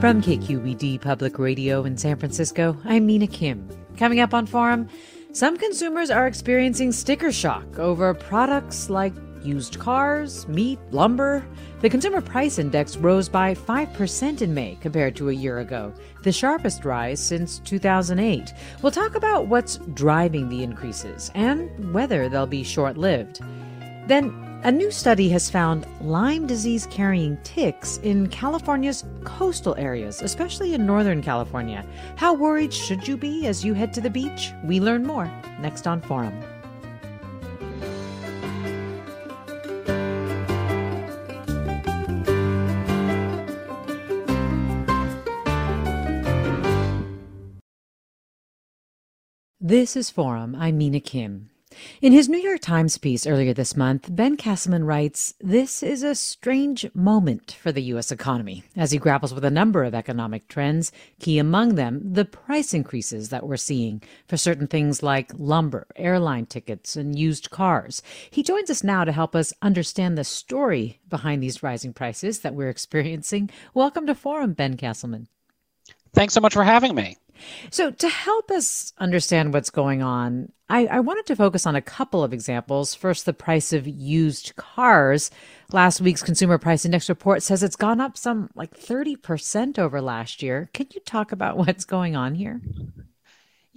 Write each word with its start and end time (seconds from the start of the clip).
From 0.00 0.22
KQED 0.22 1.00
Public 1.00 1.40
Radio 1.40 1.82
in 1.82 1.96
San 1.96 2.16
Francisco, 2.18 2.76
I'm 2.84 3.04
Mina 3.04 3.26
Kim. 3.26 3.68
Coming 3.96 4.20
up 4.20 4.32
on 4.32 4.46
Forum, 4.46 4.88
some 5.32 5.56
consumers 5.56 6.08
are 6.08 6.28
experiencing 6.28 6.92
sticker 6.92 7.32
shock 7.32 7.80
over 7.80 8.14
products 8.14 8.90
like 8.90 9.12
used 9.42 9.80
cars, 9.80 10.46
meat, 10.46 10.78
lumber. 10.92 11.44
The 11.80 11.90
Consumer 11.90 12.20
Price 12.20 12.60
Index 12.60 12.96
rose 12.96 13.28
by 13.28 13.56
5% 13.56 14.40
in 14.40 14.54
May 14.54 14.78
compared 14.80 15.16
to 15.16 15.30
a 15.30 15.34
year 15.34 15.58
ago, 15.58 15.92
the 16.22 16.30
sharpest 16.30 16.84
rise 16.84 17.18
since 17.18 17.58
2008. 17.58 18.54
We'll 18.82 18.92
talk 18.92 19.16
about 19.16 19.48
what's 19.48 19.78
driving 19.94 20.48
the 20.48 20.62
increases 20.62 21.32
and 21.34 21.92
whether 21.92 22.28
they'll 22.28 22.46
be 22.46 22.62
short 22.62 22.96
lived. 22.96 23.40
Then, 24.06 24.47
a 24.64 24.72
new 24.72 24.90
study 24.90 25.28
has 25.28 25.48
found 25.48 25.86
Lyme 26.00 26.46
disease 26.46 26.86
carrying 26.90 27.38
ticks 27.44 27.98
in 27.98 28.26
California's 28.28 29.04
coastal 29.22 29.76
areas, 29.76 30.20
especially 30.20 30.74
in 30.74 30.84
Northern 30.84 31.22
California. 31.22 31.86
How 32.16 32.34
worried 32.34 32.74
should 32.74 33.06
you 33.06 33.16
be 33.16 33.46
as 33.46 33.64
you 33.64 33.72
head 33.74 33.92
to 33.94 34.00
the 34.00 34.10
beach? 34.10 34.52
We 34.64 34.80
learn 34.80 35.06
more 35.06 35.26
next 35.60 35.86
on 35.86 36.00
Forum. 36.00 36.34
This 49.60 49.96
is 49.96 50.08
Forum. 50.08 50.56
I'm 50.56 50.78
Mina 50.78 50.98
Kim. 50.98 51.50
In 52.00 52.12
his 52.12 52.28
New 52.28 52.38
York 52.38 52.60
Times 52.60 52.98
piece 52.98 53.26
earlier 53.26 53.52
this 53.52 53.76
month, 53.76 54.08
Ben 54.14 54.36
Casselman 54.36 54.86
writes 54.86 55.34
This 55.40 55.82
is 55.82 56.02
a 56.02 56.14
strange 56.14 56.86
moment 56.94 57.56
for 57.60 57.72
the 57.72 57.82
U.S. 57.82 58.10
economy 58.10 58.64
as 58.76 58.90
he 58.90 58.98
grapples 58.98 59.34
with 59.34 59.44
a 59.44 59.50
number 59.50 59.84
of 59.84 59.94
economic 59.94 60.48
trends, 60.48 60.92
key 61.20 61.38
among 61.38 61.74
them 61.74 62.00
the 62.04 62.24
price 62.24 62.74
increases 62.74 63.28
that 63.28 63.46
we're 63.46 63.56
seeing 63.56 64.02
for 64.26 64.36
certain 64.36 64.66
things 64.66 65.02
like 65.02 65.32
lumber, 65.34 65.86
airline 65.96 66.46
tickets, 66.46 66.96
and 66.96 67.18
used 67.18 67.50
cars. 67.50 68.02
He 68.30 68.42
joins 68.42 68.70
us 68.70 68.84
now 68.84 69.04
to 69.04 69.12
help 69.12 69.34
us 69.34 69.52
understand 69.62 70.16
the 70.16 70.24
story 70.24 71.00
behind 71.08 71.42
these 71.42 71.62
rising 71.62 71.92
prices 71.92 72.40
that 72.40 72.54
we're 72.54 72.68
experiencing. 72.78 73.50
Welcome 73.74 74.06
to 74.06 74.14
Forum, 74.14 74.52
Ben 74.52 74.76
Casselman. 74.76 75.26
Thanks 76.14 76.34
so 76.34 76.40
much 76.40 76.54
for 76.54 76.64
having 76.64 76.94
me. 76.94 77.16
So, 77.70 77.90
to 77.90 78.08
help 78.08 78.50
us 78.50 78.92
understand 78.98 79.52
what's 79.52 79.70
going 79.70 80.02
on, 80.02 80.52
I, 80.68 80.86
I, 80.86 81.00
wanted 81.00 81.26
to 81.26 81.36
focus 81.36 81.66
on 81.66 81.76
a 81.76 81.82
couple 81.82 82.22
of 82.22 82.32
examples. 82.32 82.94
First, 82.94 83.24
the 83.24 83.32
price 83.32 83.72
of 83.72 83.86
used 83.86 84.54
cars. 84.56 85.30
Last 85.72 86.00
week's 86.00 86.22
Consumer 86.22 86.58
Price 86.58 86.84
Index 86.84 87.08
report 87.08 87.42
says 87.42 87.62
it's 87.62 87.76
gone 87.76 88.00
up 88.00 88.16
some 88.16 88.50
like 88.54 88.78
30% 88.78 89.78
over 89.78 90.00
last 90.00 90.42
year. 90.42 90.68
Can 90.74 90.86
you 90.94 91.00
talk 91.00 91.32
about 91.32 91.56
what's 91.56 91.84
going 91.84 92.16
on 92.16 92.34
here? 92.34 92.60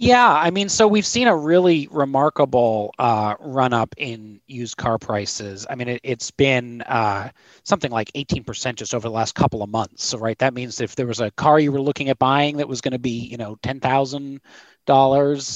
Yeah, 0.02 0.32
I 0.32 0.50
mean, 0.50 0.68
so 0.68 0.88
we've 0.88 1.06
seen 1.06 1.28
a 1.28 1.36
really 1.36 1.86
remarkable 1.88 2.92
uh, 2.98 3.36
run 3.38 3.72
up 3.72 3.94
in 3.96 4.40
used 4.48 4.76
car 4.76 4.98
prices. 4.98 5.64
I 5.70 5.76
mean, 5.76 5.86
it, 5.86 6.04
has 6.04 6.32
been 6.32 6.82
uh, 6.82 7.30
something 7.62 7.92
like 7.92 8.10
18% 8.14 8.74
just 8.74 8.96
over 8.96 9.06
the 9.06 9.14
last 9.14 9.36
couple 9.36 9.62
of 9.62 9.70
months. 9.70 10.04
So, 10.04 10.18
right, 10.18 10.36
that 10.40 10.54
means 10.54 10.80
if 10.80 10.96
there 10.96 11.06
was 11.06 11.20
a 11.20 11.30
car 11.30 11.60
you 11.60 11.70
were 11.70 11.80
looking 11.80 12.08
at 12.08 12.18
buying 12.18 12.56
that 12.56 12.66
was 12.66 12.80
going 12.80 12.94
to 12.94 12.98
be, 12.98 13.10
you 13.12 13.36
know, 13.36 13.54
$10,000 13.62 14.40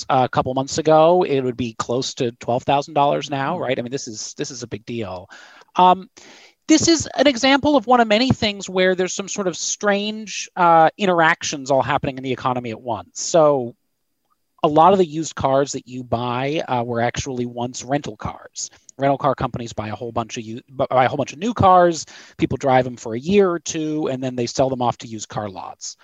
uh, 0.09 0.23
a 0.25 0.29
couple 0.29 0.55
months 0.55 0.78
ago, 0.78 1.25
it 1.25 1.41
would 1.41 1.57
be 1.57 1.75
close 1.81 2.15
to 2.15 2.31
$12,000 2.31 3.28
now, 3.28 3.55
mm-hmm. 3.55 3.63
right? 3.65 3.77
I 3.81 3.83
mean, 3.83 3.91
this 3.91 4.07
is 4.07 4.33
this 4.34 4.53
is 4.53 4.63
a 4.63 4.69
big 4.69 4.87
deal. 4.87 5.28
Um, 5.75 6.09
this 6.69 6.87
is 6.87 7.09
an 7.17 7.27
example 7.27 7.75
of 7.75 7.89
one 7.89 8.01
of 8.01 8.07
many 8.07 8.31
things 8.31 8.71
where 8.71 8.95
there's 8.95 9.13
some 9.13 9.27
sort 9.27 9.49
of 9.49 9.57
strange 9.57 10.49
uh, 10.55 10.91
interactions 10.99 11.73
all 11.73 11.83
happening 11.83 12.17
in 12.17 12.23
the 12.23 12.33
economy 12.33 12.71
at 12.71 12.81
once. 12.81 13.21
So 13.21 13.75
a 14.62 14.69
lot 14.69 14.93
of 14.93 14.99
the 14.99 15.06
used 15.06 15.34
cars 15.34 15.72
that 15.72 15.87
you 15.87 16.03
buy 16.03 16.62
uh, 16.69 16.83
were 16.83 17.00
actually 17.00 17.47
once 17.47 17.84
rental 17.84 18.17
cars. 18.17 18.71
Rental 18.99 19.19
car 19.19 19.34
companies 19.34 19.72
buy 19.72 19.89
a 19.89 19.94
whole 19.94 20.12
bunch 20.12 20.39
of 20.39 20.44
u- 20.44 20.62
buy 20.71 21.05
a 21.05 21.09
whole 21.09 21.19
bunch 21.19 21.33
of 21.33 21.39
new 21.39 21.55
cars. 21.55 22.06
People 22.39 22.56
drive 22.56 22.84
them 22.84 22.97
for 22.97 23.15
a 23.15 23.19
year 23.19 23.50
or 23.50 23.59
two, 23.59 24.09
and 24.09 24.22
then 24.22 24.37
they 24.37 24.47
sell 24.47 24.71
them 24.71 24.83
off 24.83 24.99
to 24.99 25.06
used 25.06 25.28
car 25.28 25.49
lots. 25.49 25.97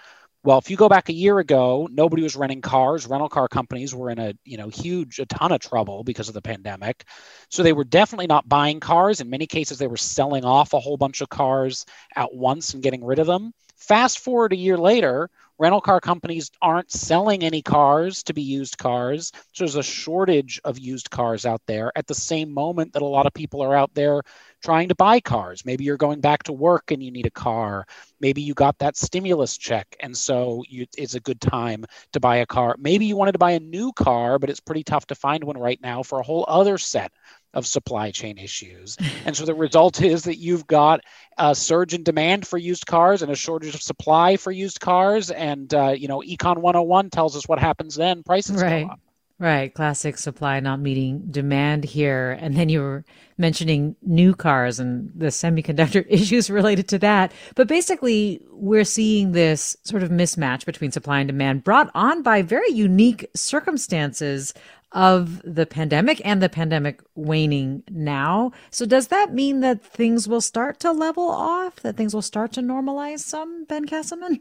Well, 0.44 0.58
if 0.58 0.68
you 0.68 0.76
go 0.76 0.88
back 0.88 1.08
a 1.08 1.14
year 1.14 1.38
ago, 1.38 1.88
nobody 1.92 2.22
was 2.24 2.34
renting 2.34 2.62
cars. 2.62 3.06
Rental 3.06 3.28
car 3.28 3.46
companies 3.46 3.94
were 3.94 4.10
in 4.10 4.18
a 4.18 4.34
you 4.44 4.58
know 4.58 4.68
huge 4.68 5.18
a 5.20 5.26
ton 5.26 5.52
of 5.52 5.60
trouble 5.60 6.04
because 6.04 6.28
of 6.28 6.34
the 6.34 6.42
pandemic. 6.42 7.04
So 7.48 7.62
they 7.62 7.72
were 7.72 7.84
definitely 7.84 8.26
not 8.26 8.48
buying 8.48 8.80
cars. 8.80 9.20
In 9.20 9.30
many 9.30 9.46
cases, 9.46 9.78
they 9.78 9.86
were 9.86 9.96
selling 9.96 10.44
off 10.44 10.72
a 10.72 10.80
whole 10.80 10.96
bunch 10.96 11.20
of 11.20 11.28
cars 11.28 11.86
at 12.16 12.34
once 12.34 12.74
and 12.74 12.82
getting 12.82 13.04
rid 13.04 13.18
of 13.18 13.26
them. 13.26 13.52
Fast 13.76 14.18
forward 14.18 14.52
a 14.52 14.56
year 14.56 14.76
later, 14.76 15.30
rental 15.62 15.80
car 15.80 16.00
companies 16.00 16.50
aren't 16.60 16.90
selling 16.90 17.44
any 17.44 17.62
cars 17.62 18.24
to 18.24 18.34
be 18.34 18.42
used 18.42 18.76
cars. 18.78 19.30
So 19.52 19.62
there's 19.62 19.76
a 19.76 19.82
shortage 19.82 20.60
of 20.64 20.76
used 20.76 21.08
cars 21.08 21.46
out 21.46 21.62
there 21.68 21.92
at 21.94 22.08
the 22.08 22.16
same 22.16 22.52
moment 22.52 22.92
that 22.92 23.02
a 23.02 23.06
lot 23.06 23.26
of 23.26 23.32
people 23.32 23.62
are 23.62 23.76
out 23.76 23.94
there 23.94 24.22
trying 24.60 24.88
to 24.88 24.96
buy 24.96 25.20
cars. 25.20 25.64
Maybe 25.64 25.84
you're 25.84 25.96
going 25.96 26.20
back 26.20 26.42
to 26.44 26.52
work 26.52 26.90
and 26.90 27.00
you 27.00 27.12
need 27.12 27.26
a 27.26 27.30
car. 27.30 27.86
Maybe 28.20 28.42
you 28.42 28.54
got 28.54 28.76
that 28.80 28.96
stimulus 28.96 29.56
check 29.56 29.86
and 30.00 30.16
so 30.16 30.64
you, 30.68 30.84
it's 30.98 31.14
a 31.14 31.20
good 31.20 31.40
time 31.40 31.84
to 32.12 32.18
buy 32.18 32.38
a 32.38 32.46
car. 32.46 32.74
Maybe 32.76 33.06
you 33.06 33.16
wanted 33.16 33.32
to 33.32 33.38
buy 33.38 33.52
a 33.52 33.60
new 33.60 33.92
car, 33.92 34.40
but 34.40 34.50
it's 34.50 34.60
pretty 34.60 34.82
tough 34.82 35.06
to 35.06 35.14
find 35.14 35.44
one 35.44 35.58
right 35.58 35.80
now 35.80 36.02
for 36.02 36.18
a 36.18 36.24
whole 36.24 36.44
other 36.48 36.76
set 36.76 37.12
of 37.54 37.66
supply 37.66 38.10
chain 38.10 38.38
issues. 38.38 38.96
And 39.24 39.36
so 39.36 39.44
the 39.44 39.54
result 39.54 40.00
is 40.00 40.24
that 40.24 40.36
you've 40.36 40.66
got 40.66 41.00
a 41.38 41.54
surge 41.54 41.94
in 41.94 42.02
demand 42.02 42.46
for 42.46 42.58
used 42.58 42.86
cars 42.86 43.22
and 43.22 43.30
a 43.30 43.36
shortage 43.36 43.74
of 43.74 43.82
supply 43.82 44.36
for 44.36 44.50
used 44.50 44.80
cars. 44.80 45.30
And, 45.30 45.72
uh, 45.72 45.90
you 45.90 46.08
know, 46.08 46.20
Econ 46.20 46.58
101 46.58 47.10
tells 47.10 47.36
us 47.36 47.46
what 47.46 47.58
happens 47.58 47.94
then 47.94 48.22
prices 48.22 48.62
right. 48.62 48.86
go 48.86 48.92
up. 48.92 49.00
Right. 49.38 49.74
Classic 49.74 50.16
supply 50.18 50.60
not 50.60 50.78
meeting 50.78 51.24
demand 51.28 51.82
here. 51.82 52.38
And 52.40 52.56
then 52.56 52.68
you 52.68 52.80
were 52.80 53.04
mentioning 53.38 53.96
new 54.00 54.36
cars 54.36 54.78
and 54.78 55.10
the 55.16 55.26
semiconductor 55.26 56.06
issues 56.08 56.48
related 56.48 56.86
to 56.90 56.98
that. 57.00 57.32
But 57.56 57.66
basically, 57.66 58.40
we're 58.52 58.84
seeing 58.84 59.32
this 59.32 59.76
sort 59.82 60.04
of 60.04 60.10
mismatch 60.10 60.64
between 60.64 60.92
supply 60.92 61.18
and 61.18 61.26
demand 61.26 61.64
brought 61.64 61.90
on 61.92 62.22
by 62.22 62.42
very 62.42 62.70
unique 62.70 63.28
circumstances 63.34 64.54
of 64.92 65.40
the 65.44 65.66
pandemic 65.66 66.20
and 66.24 66.42
the 66.42 66.48
pandemic 66.48 67.00
waning 67.14 67.82
now. 67.90 68.52
So 68.70 68.86
does 68.86 69.08
that 69.08 69.32
mean 69.32 69.60
that 69.60 69.82
things 69.82 70.28
will 70.28 70.40
start 70.40 70.80
to 70.80 70.92
level 70.92 71.28
off, 71.28 71.76
that 71.76 71.96
things 71.96 72.14
will 72.14 72.22
start 72.22 72.52
to 72.52 72.60
normalize 72.60 73.20
some, 73.20 73.64
Ben 73.64 73.86
Casselman? 73.86 74.40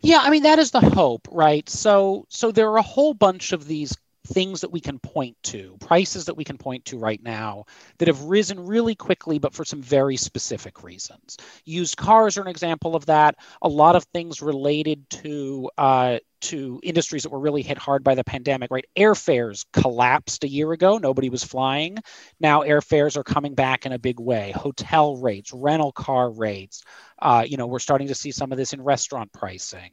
Yeah, 0.00 0.20
I 0.22 0.30
mean 0.30 0.42
that 0.44 0.58
is 0.58 0.70
the 0.70 0.80
hope, 0.80 1.28
right? 1.30 1.68
So 1.68 2.26
so 2.28 2.52
there 2.52 2.70
are 2.70 2.78
a 2.78 2.82
whole 2.82 3.14
bunch 3.14 3.52
of 3.52 3.66
these 3.66 3.96
things 4.26 4.60
that 4.60 4.72
we 4.72 4.80
can 4.80 4.98
point 4.98 5.36
to, 5.44 5.76
prices 5.80 6.24
that 6.26 6.36
we 6.36 6.44
can 6.44 6.58
point 6.58 6.84
to 6.86 6.98
right 6.98 7.22
now 7.22 7.64
that 7.98 8.08
have 8.08 8.22
risen 8.22 8.66
really 8.66 8.94
quickly, 8.94 9.38
but 9.38 9.54
for 9.54 9.64
some 9.64 9.80
very 9.80 10.16
specific 10.16 10.82
reasons. 10.82 11.36
Used 11.64 11.96
cars 11.96 12.36
are 12.36 12.42
an 12.42 12.48
example 12.48 12.96
of 12.96 13.06
that. 13.06 13.36
A 13.62 13.68
lot 13.68 13.96
of 13.96 14.04
things 14.04 14.42
related 14.42 15.08
to 15.10 15.70
uh, 15.78 16.18
to 16.42 16.80
industries 16.82 17.22
that 17.22 17.30
were 17.30 17.40
really 17.40 17.62
hit 17.62 17.78
hard 17.78 18.04
by 18.04 18.14
the 18.14 18.24
pandemic, 18.24 18.70
right? 18.70 18.84
Airfares 18.96 19.64
collapsed 19.72 20.44
a 20.44 20.48
year 20.48 20.72
ago. 20.72 20.98
Nobody 20.98 21.30
was 21.30 21.44
flying. 21.44 21.98
Now 22.40 22.62
airfares 22.62 23.16
are 23.16 23.24
coming 23.24 23.54
back 23.54 23.86
in 23.86 23.92
a 23.92 23.98
big 23.98 24.20
way. 24.20 24.52
Hotel 24.52 25.16
rates, 25.16 25.52
rental 25.52 25.92
car 25.92 26.30
rates. 26.30 26.82
Uh, 27.20 27.44
you 27.46 27.56
know, 27.56 27.66
we're 27.66 27.78
starting 27.78 28.08
to 28.08 28.14
see 28.14 28.30
some 28.30 28.52
of 28.52 28.58
this 28.58 28.72
in 28.72 28.82
restaurant 28.82 29.32
pricing. 29.32 29.90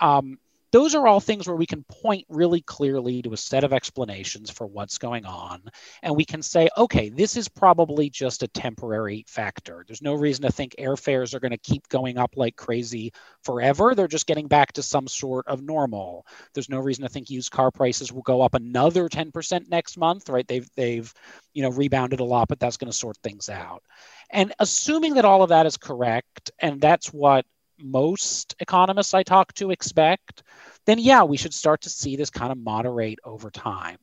Um, 0.00 0.38
those 0.72 0.94
are 0.94 1.06
all 1.06 1.20
things 1.20 1.46
where 1.46 1.56
we 1.56 1.66
can 1.66 1.84
point 1.84 2.24
really 2.30 2.62
clearly 2.62 3.20
to 3.22 3.34
a 3.34 3.36
set 3.36 3.62
of 3.62 3.74
explanations 3.74 4.50
for 4.50 4.66
what's 4.66 4.96
going 4.96 5.26
on. 5.26 5.62
And 6.02 6.16
we 6.16 6.24
can 6.24 6.42
say, 6.42 6.70
okay, 6.78 7.10
this 7.10 7.36
is 7.36 7.46
probably 7.46 8.08
just 8.08 8.42
a 8.42 8.48
temporary 8.48 9.24
factor. 9.28 9.84
There's 9.86 10.00
no 10.00 10.14
reason 10.14 10.42
to 10.42 10.50
think 10.50 10.74
airfares 10.78 11.34
are 11.34 11.40
going 11.40 11.50
to 11.52 11.58
keep 11.58 11.86
going 11.88 12.16
up 12.16 12.32
like 12.36 12.56
crazy 12.56 13.12
forever. 13.42 13.94
They're 13.94 14.08
just 14.08 14.26
getting 14.26 14.48
back 14.48 14.72
to 14.72 14.82
some 14.82 15.06
sort 15.06 15.46
of 15.46 15.62
normal. 15.62 16.26
There's 16.54 16.70
no 16.70 16.78
reason 16.78 17.02
to 17.02 17.10
think 17.10 17.28
used 17.28 17.50
car 17.50 17.70
prices 17.70 18.10
will 18.10 18.22
go 18.22 18.40
up 18.40 18.54
another 18.54 19.10
10% 19.10 19.68
next 19.68 19.98
month, 19.98 20.30
right? 20.30 20.48
They've, 20.48 20.68
they've, 20.74 21.12
you 21.52 21.62
know, 21.62 21.70
rebounded 21.70 22.20
a 22.20 22.24
lot, 22.24 22.48
but 22.48 22.58
that's 22.58 22.78
going 22.78 22.90
to 22.90 22.96
sort 22.96 23.18
things 23.18 23.50
out. 23.50 23.82
And 24.30 24.54
assuming 24.58 25.14
that 25.14 25.26
all 25.26 25.42
of 25.42 25.50
that 25.50 25.66
is 25.66 25.76
correct, 25.76 26.50
and 26.58 26.80
that's 26.80 27.12
what 27.12 27.44
most 27.82 28.54
economists 28.60 29.14
I 29.14 29.22
talk 29.22 29.52
to 29.54 29.70
expect, 29.70 30.42
then 30.86 30.98
yeah, 30.98 31.22
we 31.22 31.36
should 31.36 31.54
start 31.54 31.82
to 31.82 31.90
see 31.90 32.16
this 32.16 32.30
kind 32.30 32.52
of 32.52 32.58
moderate 32.58 33.18
over 33.24 33.50
time. 33.50 33.98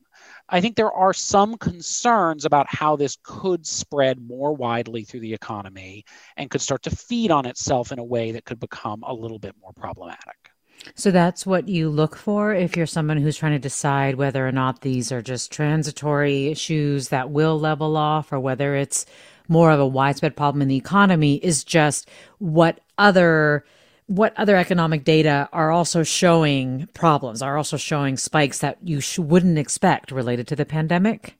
I 0.48 0.60
think 0.60 0.76
there 0.76 0.92
are 0.92 1.12
some 1.12 1.56
concerns 1.56 2.44
about 2.44 2.66
how 2.68 2.96
this 2.96 3.16
could 3.22 3.66
spread 3.66 4.20
more 4.20 4.54
widely 4.54 5.04
through 5.04 5.20
the 5.20 5.34
economy 5.34 6.04
and 6.36 6.50
could 6.50 6.60
start 6.60 6.82
to 6.82 6.90
feed 6.90 7.30
on 7.30 7.46
itself 7.46 7.92
in 7.92 7.98
a 7.98 8.04
way 8.04 8.32
that 8.32 8.44
could 8.44 8.60
become 8.60 9.02
a 9.06 9.14
little 9.14 9.38
bit 9.38 9.54
more 9.60 9.72
problematic. 9.72 10.50
So 10.94 11.10
that's 11.10 11.46
what 11.46 11.68
you 11.68 11.90
look 11.90 12.16
for 12.16 12.54
if 12.54 12.76
you're 12.76 12.86
someone 12.86 13.18
who's 13.18 13.36
trying 13.36 13.52
to 13.52 13.58
decide 13.58 14.14
whether 14.14 14.46
or 14.46 14.52
not 14.52 14.80
these 14.80 15.12
are 15.12 15.22
just 15.22 15.52
transitory 15.52 16.48
issues 16.48 17.08
that 17.08 17.30
will 17.30 17.58
level 17.58 17.96
off 17.96 18.32
or 18.32 18.40
whether 18.40 18.74
it's 18.74 19.06
more 19.50 19.70
of 19.70 19.80
a 19.80 19.86
widespread 19.86 20.36
problem 20.36 20.62
in 20.62 20.68
the 20.68 20.76
economy 20.76 21.36
is 21.36 21.64
just 21.64 22.08
what 22.38 22.80
other 22.96 23.64
what 24.06 24.36
other 24.36 24.56
economic 24.56 25.04
data 25.04 25.48
are 25.52 25.70
also 25.70 26.02
showing 26.02 26.88
problems, 26.94 27.42
are 27.42 27.56
also 27.56 27.76
showing 27.76 28.16
spikes 28.16 28.58
that 28.58 28.76
you 28.82 29.00
sh- 29.00 29.20
wouldn't 29.20 29.56
expect 29.56 30.10
related 30.10 30.48
to 30.48 30.56
the 30.56 30.64
pandemic? 30.64 31.36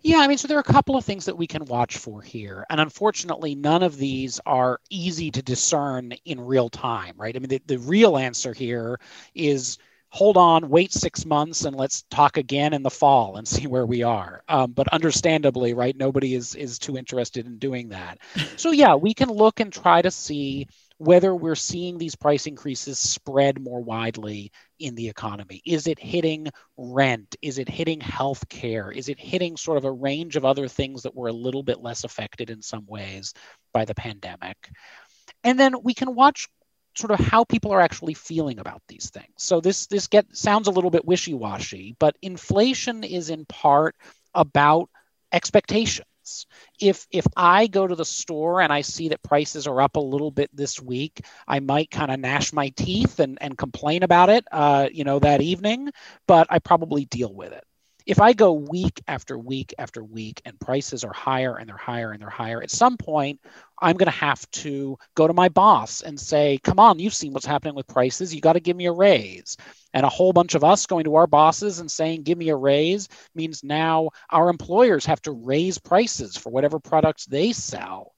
Yeah, 0.00 0.18
I 0.18 0.26
mean, 0.26 0.38
so 0.38 0.48
there 0.48 0.56
are 0.56 0.60
a 0.60 0.64
couple 0.72 0.96
of 0.96 1.04
things 1.04 1.24
that 1.26 1.36
we 1.36 1.46
can 1.46 1.64
watch 1.66 1.98
for 1.98 2.20
here. 2.20 2.64
And 2.68 2.80
unfortunately, 2.80 3.54
none 3.54 3.84
of 3.84 3.96
these 3.96 4.40
are 4.44 4.80
easy 4.90 5.30
to 5.30 5.42
discern 5.42 6.12
in 6.24 6.40
real 6.40 6.68
time, 6.68 7.14
right? 7.16 7.36
I 7.36 7.38
mean, 7.38 7.48
the, 7.48 7.62
the 7.66 7.78
real 7.78 8.16
answer 8.16 8.52
here 8.52 8.98
is 9.34 9.78
hold 10.10 10.36
on, 10.36 10.68
wait 10.68 10.92
six 10.92 11.24
months, 11.24 11.64
and 11.64 11.76
let's 11.76 12.02
talk 12.10 12.36
again 12.36 12.72
in 12.72 12.82
the 12.82 12.90
fall 12.90 13.36
and 13.36 13.46
see 13.48 13.66
where 13.66 13.86
we 13.86 14.02
are. 14.02 14.42
Um, 14.48 14.72
but 14.72 14.88
understandably, 14.88 15.74
right, 15.74 15.96
nobody 15.96 16.34
is 16.34 16.54
is 16.54 16.78
too 16.78 16.96
interested 16.96 17.46
in 17.46 17.58
doing 17.58 17.90
that. 17.90 18.18
So 18.56 18.72
yeah, 18.72 18.96
we 18.96 19.14
can 19.14 19.28
look 19.28 19.60
and 19.60 19.72
try 19.72 20.02
to 20.02 20.10
see 20.10 20.66
whether 20.98 21.32
we're 21.32 21.54
seeing 21.54 21.96
these 21.96 22.16
price 22.16 22.46
increases 22.46 22.98
spread 22.98 23.60
more 23.60 23.80
widely 23.80 24.50
in 24.80 24.96
the 24.96 25.08
economy. 25.08 25.62
Is 25.64 25.86
it 25.86 25.98
hitting 25.98 26.48
rent? 26.76 27.36
Is 27.40 27.58
it 27.58 27.68
hitting 27.68 28.00
healthcare? 28.00 28.94
Is 28.94 29.08
it 29.08 29.18
hitting 29.20 29.56
sort 29.56 29.78
of 29.78 29.84
a 29.84 29.92
range 29.92 30.34
of 30.34 30.44
other 30.44 30.66
things 30.66 31.02
that 31.02 31.14
were 31.14 31.28
a 31.28 31.32
little 31.32 31.62
bit 31.62 31.80
less 31.80 32.02
affected 32.02 32.50
in 32.50 32.62
some 32.62 32.84
ways 32.86 33.32
by 33.72 33.84
the 33.84 33.94
pandemic? 33.94 34.56
And 35.44 35.58
then 35.58 35.76
we 35.84 35.94
can 35.94 36.16
watch 36.16 36.48
sort 36.98 37.12
of 37.12 37.20
how 37.20 37.44
people 37.44 37.72
are 37.72 37.80
actually 37.80 38.14
feeling 38.14 38.58
about 38.58 38.82
these 38.88 39.10
things. 39.10 39.32
So 39.36 39.60
this 39.60 39.86
this 39.86 40.06
get 40.06 40.36
sounds 40.36 40.68
a 40.68 40.72
little 40.72 40.90
bit 40.90 41.04
wishy-washy, 41.04 41.96
but 41.98 42.16
inflation 42.22 43.04
is 43.04 43.30
in 43.30 43.44
part 43.46 43.96
about 44.34 44.90
expectation 45.32 46.04
if 46.80 47.06
if 47.10 47.26
I 47.36 47.66
go 47.66 47.86
to 47.86 47.94
the 47.94 48.04
store 48.04 48.60
and 48.60 48.72
I 48.72 48.82
see 48.82 49.08
that 49.08 49.22
prices 49.22 49.66
are 49.66 49.80
up 49.80 49.96
a 49.96 50.00
little 50.00 50.30
bit 50.30 50.50
this 50.54 50.80
week, 50.80 51.24
I 51.46 51.60
might 51.60 51.90
kind 51.90 52.10
of 52.10 52.20
gnash 52.20 52.52
my 52.52 52.68
teeth 52.70 53.20
and, 53.20 53.38
and 53.40 53.56
complain 53.56 54.02
about 54.02 54.28
it, 54.28 54.44
uh, 54.52 54.88
you 54.92 55.04
know, 55.04 55.18
that 55.20 55.40
evening. 55.40 55.90
But 56.26 56.46
I 56.50 56.58
probably 56.58 57.04
deal 57.04 57.32
with 57.32 57.52
it 57.52 57.64
if 58.08 58.22
I 58.22 58.32
go 58.32 58.54
week 58.54 59.02
after 59.06 59.38
week 59.38 59.74
after 59.76 60.02
week 60.02 60.40
and 60.46 60.58
prices 60.58 61.04
are 61.04 61.12
higher 61.12 61.56
and 61.56 61.68
they're 61.68 61.76
higher 61.76 62.12
and 62.12 62.22
they're 62.22 62.30
higher, 62.30 62.62
at 62.62 62.70
some 62.70 62.96
point 62.96 63.38
I'm 63.82 63.98
going 63.98 64.10
to 64.10 64.18
have 64.18 64.50
to 64.52 64.96
go 65.14 65.26
to 65.26 65.34
my 65.34 65.50
boss 65.50 66.00
and 66.00 66.18
say, 66.18 66.58
come 66.64 66.80
on, 66.80 66.98
you've 66.98 67.12
seen 67.12 67.34
what's 67.34 67.44
happening 67.44 67.74
with 67.74 67.86
prices. 67.86 68.34
You 68.34 68.40
got 68.40 68.54
to 68.54 68.60
give 68.60 68.78
me 68.78 68.86
a 68.86 68.92
raise. 68.92 69.58
And 69.92 70.06
a 70.06 70.08
whole 70.08 70.32
bunch 70.32 70.54
of 70.54 70.64
us 70.64 70.86
going 70.86 71.04
to 71.04 71.16
our 71.16 71.26
bosses 71.26 71.80
and 71.80 71.90
saying, 71.90 72.22
give 72.22 72.38
me 72.38 72.48
a 72.48 72.56
raise 72.56 73.10
means 73.34 73.62
now 73.62 74.08
our 74.30 74.48
employers 74.48 75.04
have 75.04 75.20
to 75.22 75.32
raise 75.32 75.76
prices 75.76 76.34
for 76.34 76.48
whatever 76.48 76.80
products 76.80 77.26
they 77.26 77.52
sell. 77.52 78.14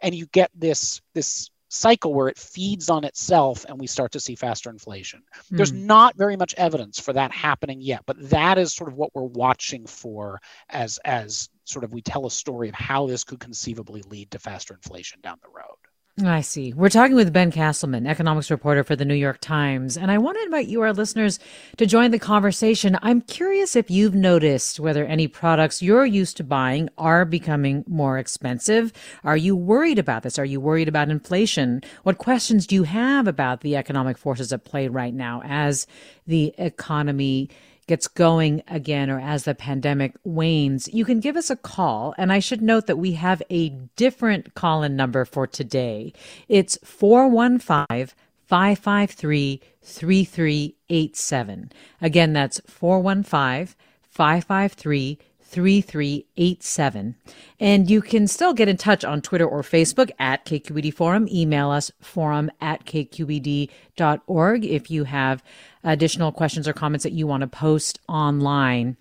And 0.00 0.14
you 0.14 0.24
get 0.26 0.50
this, 0.54 1.02
this 1.12 1.50
cycle 1.74 2.14
where 2.14 2.28
it 2.28 2.38
feeds 2.38 2.88
on 2.88 3.04
itself 3.04 3.64
and 3.68 3.78
we 3.78 3.86
start 3.86 4.12
to 4.12 4.20
see 4.20 4.34
faster 4.34 4.70
inflation. 4.70 5.22
Mm. 5.50 5.56
There's 5.56 5.70
hmm. 5.70 5.86
not 5.86 6.16
very 6.16 6.36
much 6.36 6.54
evidence 6.56 7.00
for 7.00 7.12
that 7.12 7.32
happening 7.32 7.80
yet, 7.80 8.02
but 8.06 8.30
that 8.30 8.58
is 8.58 8.72
sort 8.72 8.88
of 8.88 8.96
what 8.96 9.10
we're 9.14 9.24
watching 9.24 9.86
for 9.86 10.40
as 10.70 10.98
as 11.04 11.48
sort 11.64 11.84
of 11.84 11.92
we 11.92 12.00
tell 12.00 12.26
a 12.26 12.30
story 12.30 12.68
of 12.68 12.74
how 12.74 13.06
this 13.06 13.24
could 13.24 13.40
conceivably 13.40 14.02
lead 14.02 14.30
to 14.30 14.38
faster 14.38 14.74
inflation 14.74 15.20
down 15.20 15.38
the 15.42 15.48
road. 15.48 15.76
I 16.22 16.42
see. 16.42 16.72
We're 16.72 16.90
talking 16.90 17.16
with 17.16 17.32
Ben 17.32 17.50
Casselman, 17.50 18.06
economics 18.06 18.48
reporter 18.48 18.84
for 18.84 18.94
the 18.94 19.04
New 19.04 19.16
York 19.16 19.40
Times, 19.40 19.96
and 19.96 20.12
I 20.12 20.18
want 20.18 20.36
to 20.38 20.44
invite 20.44 20.68
you, 20.68 20.80
our 20.82 20.92
listeners, 20.92 21.40
to 21.76 21.86
join 21.86 22.12
the 22.12 22.20
conversation. 22.20 22.96
I'm 23.02 23.20
curious 23.20 23.74
if 23.74 23.90
you've 23.90 24.14
noticed 24.14 24.78
whether 24.78 25.04
any 25.04 25.26
products 25.26 25.82
you're 25.82 26.06
used 26.06 26.36
to 26.36 26.44
buying 26.44 26.88
are 26.98 27.24
becoming 27.24 27.84
more 27.88 28.16
expensive. 28.16 28.92
Are 29.24 29.36
you 29.36 29.56
worried 29.56 29.98
about 29.98 30.22
this? 30.22 30.38
Are 30.38 30.44
you 30.44 30.60
worried 30.60 30.86
about 30.86 31.10
inflation? 31.10 31.82
What 32.04 32.18
questions 32.18 32.68
do 32.68 32.76
you 32.76 32.84
have 32.84 33.26
about 33.26 33.62
the 33.62 33.74
economic 33.74 34.16
forces 34.16 34.52
at 34.52 34.64
play 34.64 34.86
right 34.86 35.14
now 35.14 35.42
as 35.44 35.88
the 36.28 36.54
economy 36.58 37.50
gets 37.86 38.08
going 38.08 38.62
again 38.68 39.10
or 39.10 39.20
as 39.20 39.44
the 39.44 39.54
pandemic 39.54 40.16
wanes, 40.24 40.88
you 40.92 41.04
can 41.04 41.20
give 41.20 41.36
us 41.36 41.50
a 41.50 41.56
call. 41.56 42.14
And 42.18 42.32
I 42.32 42.38
should 42.38 42.62
note 42.62 42.86
that 42.86 42.98
we 42.98 43.12
have 43.12 43.42
a 43.50 43.70
different 43.96 44.54
call 44.54 44.82
in 44.82 44.96
number 44.96 45.24
for 45.24 45.46
today. 45.46 46.12
It's 46.48 46.78
415 46.84 48.14
553 48.46 49.60
3387. 49.82 51.72
Again, 52.00 52.32
that's 52.32 52.60
415 52.66 53.74
553 54.02 55.18
3387. 55.54 57.14
And 57.60 57.88
you 57.88 58.02
can 58.02 58.26
still 58.26 58.52
get 58.52 58.68
in 58.68 58.76
touch 58.76 59.04
on 59.04 59.22
Twitter 59.22 59.46
or 59.46 59.62
Facebook 59.62 60.10
at 60.18 60.44
KQED 60.44 60.92
Forum. 60.92 61.28
Email 61.30 61.70
us 61.70 61.92
forum 62.00 62.50
at 62.60 62.84
kqed.org 62.84 64.64
if 64.64 64.90
you 64.90 65.04
have 65.04 65.44
additional 65.84 66.32
questions 66.32 66.66
or 66.66 66.72
comments 66.72 67.04
that 67.04 67.12
you 67.12 67.28
want 67.28 67.42
to 67.42 67.46
post 67.46 68.00
online. 68.08 68.96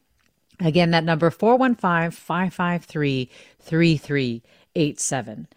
Again, 0.60 0.92
that 0.92 1.04
number 1.04 1.32
415 1.32 2.12
553 2.12 3.32
3387. 3.60 5.48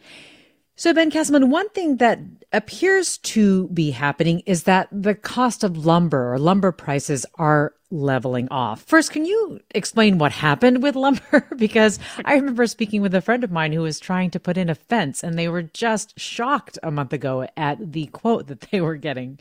So, 0.79 0.95
Ben 0.95 1.11
Casselman, 1.11 1.49
one 1.49 1.69
thing 1.71 1.99
that 1.99 2.21
appears 2.53 3.19
to 3.19 3.69
be 3.69 3.91
happening 3.91 4.41
is 4.47 4.63
that 4.63 4.89
the 4.91 5.15
cost 5.15 5.63
of 5.63 5.85
lumber 5.85 6.33
or 6.33 6.39
lumber 6.39 6.73
prices 6.73 7.27
are 7.35 7.75
leveling 7.91 8.49
off. 8.51 8.83
First, 8.83 9.13
can 9.13 9.25
you 9.25 9.61
explain 9.75 10.19
what 10.19 10.33
happened 10.33 10.83
with 10.83 10.97
lumber? 10.97 11.47
because 11.57 11.99
I 12.25 12.35
remember 12.35 12.67
speaking 12.67 13.03
with 13.03 13.15
a 13.15 13.21
friend 13.21 13.45
of 13.45 13.53
mine 13.53 13.73
who 13.73 13.83
was 13.83 14.01
trying 14.01 14.31
to 14.31 14.41
put 14.41 14.57
in 14.57 14.69
a 14.69 14.75
fence 14.75 15.23
and 15.23 15.39
they 15.39 15.49
were 15.49 15.63
just 15.63 16.19
shocked 16.19 16.79
a 16.83 16.91
month 16.91 17.13
ago 17.13 17.47
at 17.57 17.93
the 17.93 18.07
quote 18.07 18.49
that 18.49 18.61
they 18.73 18.81
were 18.81 18.97
getting. 18.97 19.39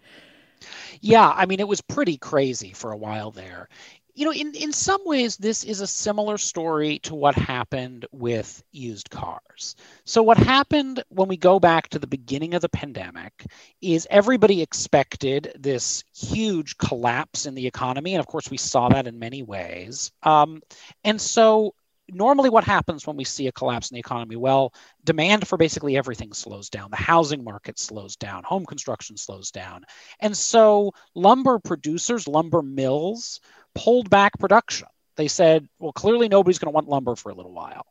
Yeah, 1.02 1.30
I 1.30 1.46
mean, 1.46 1.60
it 1.60 1.68
was 1.68 1.82
pretty 1.82 2.18
crazy 2.18 2.72
for 2.72 2.92
a 2.92 2.98
while 2.98 3.32
there 3.32 3.70
you 4.16 4.24
know, 4.24 4.32
in, 4.32 4.56
in 4.56 4.72
some 4.72 5.02
ways, 5.06 5.36
this 5.36 5.66
is 5.66 5.82
a 5.82 5.88
similar 5.88 6.38
story 6.38 7.00
to 7.00 7.14
what 7.14 7.36
happened 7.36 8.06
with 8.14 8.64
used 8.72 9.10
cars. 9.10 9.76
So, 10.06 10.24
what 10.24 10.38
happened 10.38 11.04
when 11.10 11.28
we 11.28 11.36
go 11.36 11.60
back 11.60 11.90
to 11.90 12.00
the 12.00 12.08
beginning 12.08 12.54
of 12.54 12.62
the 12.62 12.70
pandemic 12.70 13.46
is 13.82 14.08
everybody 14.10 14.62
expected 14.62 15.52
this 15.60 16.06
huge 16.16 16.78
collapse 16.78 17.46
in 17.46 17.56
the 17.56 17.68
economy. 17.68 18.14
And 18.14 18.22
of 18.22 18.28
course, 18.28 18.50
we 18.50 18.58
saw 18.58 18.88
that 18.90 19.06
in 19.06 19.20
many 19.20 19.44
ways. 19.44 20.12
Um, 20.24 20.62
and 21.04 21.20
so, 21.20 21.76
normally 22.10 22.50
what 22.50 22.64
happens 22.64 23.06
when 23.06 23.18
we 23.18 23.24
see 23.24 23.48
a 23.48 23.52
collapse 23.52 23.90
in 23.90 23.96
the 23.96 24.00
economy 24.00 24.36
well 24.36 24.74
demand 25.04 25.48
for 25.48 25.58
basically 25.58 25.98
everything 25.98 26.34
slows 26.34 26.70
down 26.70 26.92
the 26.92 26.96
housing 26.96 27.44
market 27.44 27.80
slows 27.80 28.16
down 28.16 28.44
home 28.44 28.66
construction 28.66 29.18
slows 29.18 29.50
down 29.50 29.84
and 30.20 30.36
so 30.38 30.92
lumber 31.16 31.58
producers 31.58 32.28
lumber 32.28 32.62
mills 32.62 33.40
pulled 33.76 34.10
back 34.10 34.38
production. 34.40 34.88
They 35.18 35.28
said, 35.28 35.68
well, 35.80 35.94
clearly 35.94 36.28
nobody's 36.28 36.60
going 36.60 36.72
to 36.72 36.76
want 36.76 36.90
lumber 36.90 37.16
for 37.16 37.30
a 37.30 37.36
little 37.36 37.54
while. 37.54 37.86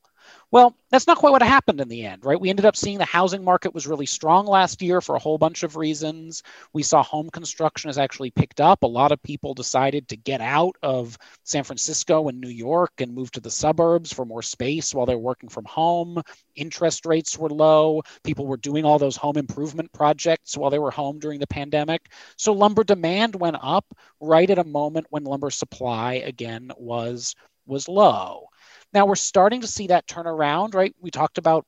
Well, 0.55 0.77
that's 0.89 1.09
not 1.09 1.19
quite 1.19 1.33
what 1.33 1.43
happened 1.43 1.81
in 1.81 1.89
the 1.89 2.07
end, 2.07 2.25
right? 2.25 2.41
We 2.41 2.49
ended 2.49 2.65
up 2.65 2.77
seeing 2.77 2.99
the 2.99 3.05
housing 3.05 3.43
market 3.43 3.75
was 3.75 3.89
really 3.89 4.07
strong 4.07 4.47
last 4.47 4.81
year 4.83 5.01
for 5.01 5.17
a 5.17 5.19
whole 5.19 5.37
bunch 5.37 5.65
of 5.65 5.75
reasons. 5.75 6.45
We 6.73 6.85
saw 6.85 7.03
home 7.03 7.29
construction 7.29 7.89
has 7.89 7.99
actually 7.99 8.31
picked 8.31 8.61
up. 8.61 8.85
A 8.85 8.87
lot 8.87 9.11
of 9.11 9.21
people 9.21 9.55
decided 9.55 10.07
to 10.07 10.17
get 10.17 10.41
out 10.41 10.77
of 10.81 11.19
San 11.43 11.65
Francisco 11.65 12.29
and 12.29 12.41
New 12.41 12.51
York 12.51 12.93
and 12.99 13.13
move 13.13 13.33
to 13.33 13.41
the 13.41 13.51
suburbs 13.51 14.13
for 14.13 14.25
more 14.25 14.43
space 14.43 14.95
while 14.95 15.07
they're 15.07 15.19
working 15.19 15.49
from 15.49 15.65
home. 15.65 16.23
Interest 16.55 17.05
rates 17.05 17.37
were 17.37 17.51
low. 17.51 18.03
People 18.23 18.47
were 18.47 18.57
doing 18.57 18.85
all 18.85 19.01
those 19.01 19.17
home 19.17 19.37
improvement 19.37 19.93
projects 19.93 20.57
while 20.57 20.71
they 20.71 20.79
were 20.79 20.93
home 20.93 21.19
during 21.19 21.41
the 21.41 21.49
pandemic. 21.49 22.13
So 22.39 22.53
lumber 22.53 22.85
demand 22.85 23.35
went 23.35 23.57
up 23.61 23.87
right 24.21 24.49
at 24.49 24.61
a 24.61 24.65
moment 24.65 25.09
when 25.11 25.25
lumber 25.25 25.51
supply 25.51 26.13
again 26.25 26.71
was 26.79 27.35
was 27.67 27.89
low. 27.89 28.47
Now 28.95 29.07
we're 29.07 29.17
starting 29.17 29.61
to 29.63 29.67
see 29.67 29.89
that 29.89 30.07
turn 30.07 30.27
around, 30.27 30.75
right? 30.75 30.95
We 31.01 31.11
talked 31.11 31.39
about 31.39 31.67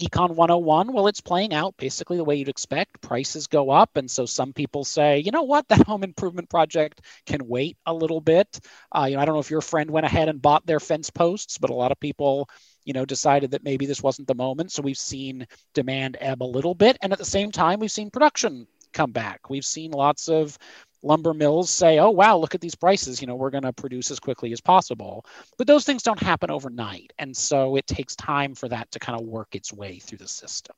Econ 0.00 0.34
101. 0.34 0.92
Well, 0.92 1.06
it's 1.06 1.20
playing 1.20 1.54
out 1.54 1.76
basically 1.76 2.16
the 2.16 2.24
way 2.24 2.36
you'd 2.36 2.48
expect. 2.48 3.00
Prices 3.00 3.46
go 3.46 3.70
up. 3.70 3.96
And 3.96 4.10
so 4.10 4.26
some 4.26 4.52
people 4.52 4.84
say, 4.84 5.20
you 5.20 5.30
know 5.30 5.44
what, 5.44 5.68
that 5.68 5.86
home 5.86 6.02
improvement 6.02 6.50
project 6.50 7.00
can 7.26 7.46
wait 7.46 7.76
a 7.86 7.94
little 7.94 8.20
bit. 8.20 8.60
Uh, 8.90 9.06
you 9.08 9.16
know, 9.16 9.22
I 9.22 9.24
don't 9.24 9.34
know 9.34 9.40
if 9.40 9.50
your 9.50 9.60
friend 9.60 9.90
went 9.90 10.06
ahead 10.06 10.28
and 10.28 10.42
bought 10.42 10.66
their 10.66 10.80
fence 10.80 11.10
posts, 11.10 11.58
but 11.58 11.70
a 11.70 11.74
lot 11.74 11.92
of 11.92 12.00
people, 12.00 12.48
you 12.84 12.92
know, 12.92 13.04
decided 13.04 13.52
that 13.52 13.64
maybe 13.64 13.86
this 13.86 14.02
wasn't 14.02 14.26
the 14.26 14.34
moment. 14.34 14.72
So 14.72 14.82
we've 14.82 14.98
seen 14.98 15.46
demand 15.74 16.16
ebb 16.20 16.42
a 16.42 16.44
little 16.44 16.74
bit. 16.74 16.98
And 17.02 17.12
at 17.12 17.18
the 17.18 17.24
same 17.24 17.52
time, 17.52 17.78
we've 17.78 17.92
seen 17.92 18.10
production 18.10 18.66
come 18.92 19.12
back. 19.12 19.48
We've 19.48 19.64
seen 19.64 19.92
lots 19.92 20.28
of 20.28 20.58
lumber 21.02 21.34
mills 21.34 21.70
say, 21.70 21.98
oh, 21.98 22.10
wow, 22.10 22.36
look 22.36 22.54
at 22.54 22.60
these 22.60 22.74
prices. 22.74 23.20
You 23.20 23.26
know, 23.26 23.34
we're 23.34 23.50
going 23.50 23.62
to 23.64 23.72
produce 23.72 24.10
as 24.10 24.20
quickly 24.20 24.52
as 24.52 24.60
possible. 24.60 25.24
But 25.58 25.66
those 25.66 25.84
things 25.84 26.02
don't 26.02 26.22
happen 26.22 26.50
overnight. 26.50 27.12
And 27.18 27.36
so 27.36 27.76
it 27.76 27.86
takes 27.86 28.16
time 28.16 28.54
for 28.54 28.68
that 28.68 28.90
to 28.92 28.98
kind 28.98 29.20
of 29.20 29.26
work 29.26 29.54
its 29.54 29.72
way 29.72 29.98
through 29.98 30.18
the 30.18 30.28
system. 30.28 30.76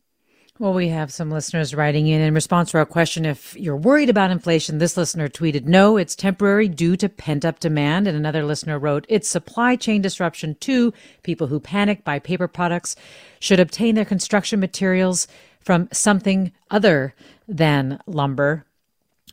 Well, 0.60 0.72
we 0.72 0.86
have 0.90 1.12
some 1.12 1.32
listeners 1.32 1.74
writing 1.74 2.06
in 2.06 2.20
in 2.20 2.32
response 2.32 2.70
to 2.70 2.78
our 2.78 2.86
question 2.86 3.24
if 3.24 3.56
you're 3.56 3.76
worried 3.76 4.08
about 4.08 4.30
inflation. 4.30 4.78
This 4.78 4.96
listener 4.96 5.28
tweeted, 5.28 5.64
No, 5.64 5.96
it's 5.96 6.14
temporary 6.14 6.68
due 6.68 6.96
to 6.98 7.08
pent 7.08 7.44
up 7.44 7.58
demand. 7.58 8.06
And 8.06 8.16
another 8.16 8.44
listener 8.44 8.78
wrote, 8.78 9.04
It's 9.08 9.28
supply 9.28 9.74
chain 9.74 10.00
disruption 10.00 10.54
too. 10.60 10.92
People 11.24 11.48
who 11.48 11.58
panic 11.58 12.04
buy 12.04 12.20
paper 12.20 12.46
products 12.46 12.94
should 13.40 13.58
obtain 13.58 13.96
their 13.96 14.04
construction 14.04 14.60
materials 14.60 15.26
from 15.58 15.88
something 15.90 16.52
other 16.70 17.16
than 17.48 17.98
lumber. 18.06 18.64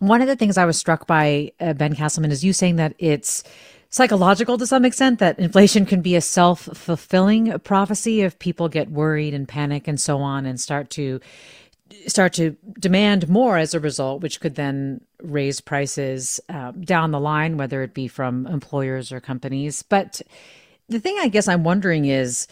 One 0.02 0.20
of 0.20 0.28
the 0.28 0.36
things 0.36 0.58
I 0.58 0.66
was 0.66 0.80
struck 0.80 1.06
by, 1.06 1.52
uh, 1.60 1.74
Ben 1.74 1.94
Casselman, 1.94 2.32
is 2.32 2.44
you 2.44 2.54
saying 2.54 2.78
that 2.78 2.96
it's 2.98 3.44
psychological 3.92 4.58
to 4.58 4.66
some 4.66 4.84
extent, 4.84 5.20
that 5.20 5.38
inflation 5.38 5.86
can 5.86 6.02
be 6.02 6.16
a 6.16 6.22
self 6.22 6.62
fulfilling 6.74 7.60
prophecy 7.60 8.22
if 8.22 8.40
people 8.40 8.68
get 8.68 8.90
worried 8.90 9.36
and 9.36 9.48
panic 9.48 9.88
and 9.88 10.02
so 10.02 10.18
on 10.18 10.48
and 10.48 10.60
start 10.60 10.90
to 10.92 11.20
start 12.08 12.34
to 12.34 12.58
demand 12.80 13.30
more 13.30 13.60
as 13.60 13.76
a 13.76 13.80
result, 13.80 14.24
which 14.24 14.40
could 14.40 14.56
then 14.56 15.02
raise 15.22 15.62
prices 15.62 16.40
uh, 16.50 16.72
down 16.72 17.12
the 17.12 17.20
line, 17.20 17.58
whether 17.58 17.84
it 17.84 17.94
be 17.94 18.08
from 18.08 18.48
employers 18.48 19.12
or 19.12 19.20
companies. 19.20 19.84
But 19.84 20.20
the 20.90 21.00
thing 21.00 21.16
I 21.20 21.28
guess 21.28 21.48
I'm 21.48 21.64
wondering 21.64 22.06
is, 22.06 22.48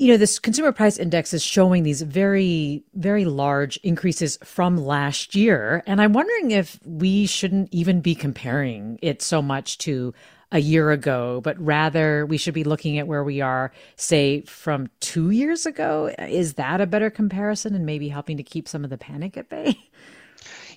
you 0.00 0.08
know, 0.08 0.16
this 0.16 0.38
consumer 0.38 0.72
price 0.72 0.96
index 0.96 1.34
is 1.34 1.42
showing 1.42 1.82
these 1.82 2.00
very, 2.00 2.82
very 2.94 3.26
large 3.26 3.76
increases 3.82 4.38
from 4.42 4.78
last 4.78 5.34
year. 5.34 5.82
And 5.86 6.00
I'm 6.00 6.14
wondering 6.14 6.52
if 6.52 6.80
we 6.86 7.26
shouldn't 7.26 7.68
even 7.70 8.00
be 8.00 8.14
comparing 8.14 8.98
it 9.02 9.20
so 9.20 9.42
much 9.42 9.76
to 9.78 10.14
a 10.52 10.58
year 10.58 10.90
ago, 10.90 11.42
but 11.44 11.60
rather 11.60 12.24
we 12.24 12.38
should 12.38 12.54
be 12.54 12.64
looking 12.64 12.98
at 12.98 13.08
where 13.08 13.22
we 13.22 13.42
are, 13.42 13.72
say, 13.96 14.40
from 14.42 14.88
two 15.00 15.32
years 15.32 15.66
ago. 15.66 16.10
Is 16.18 16.54
that 16.54 16.80
a 16.80 16.86
better 16.86 17.10
comparison 17.10 17.74
and 17.74 17.84
maybe 17.84 18.08
helping 18.08 18.38
to 18.38 18.42
keep 18.42 18.68
some 18.68 18.84
of 18.84 18.90
the 18.90 18.96
panic 18.96 19.36
at 19.36 19.50
bay? 19.50 19.78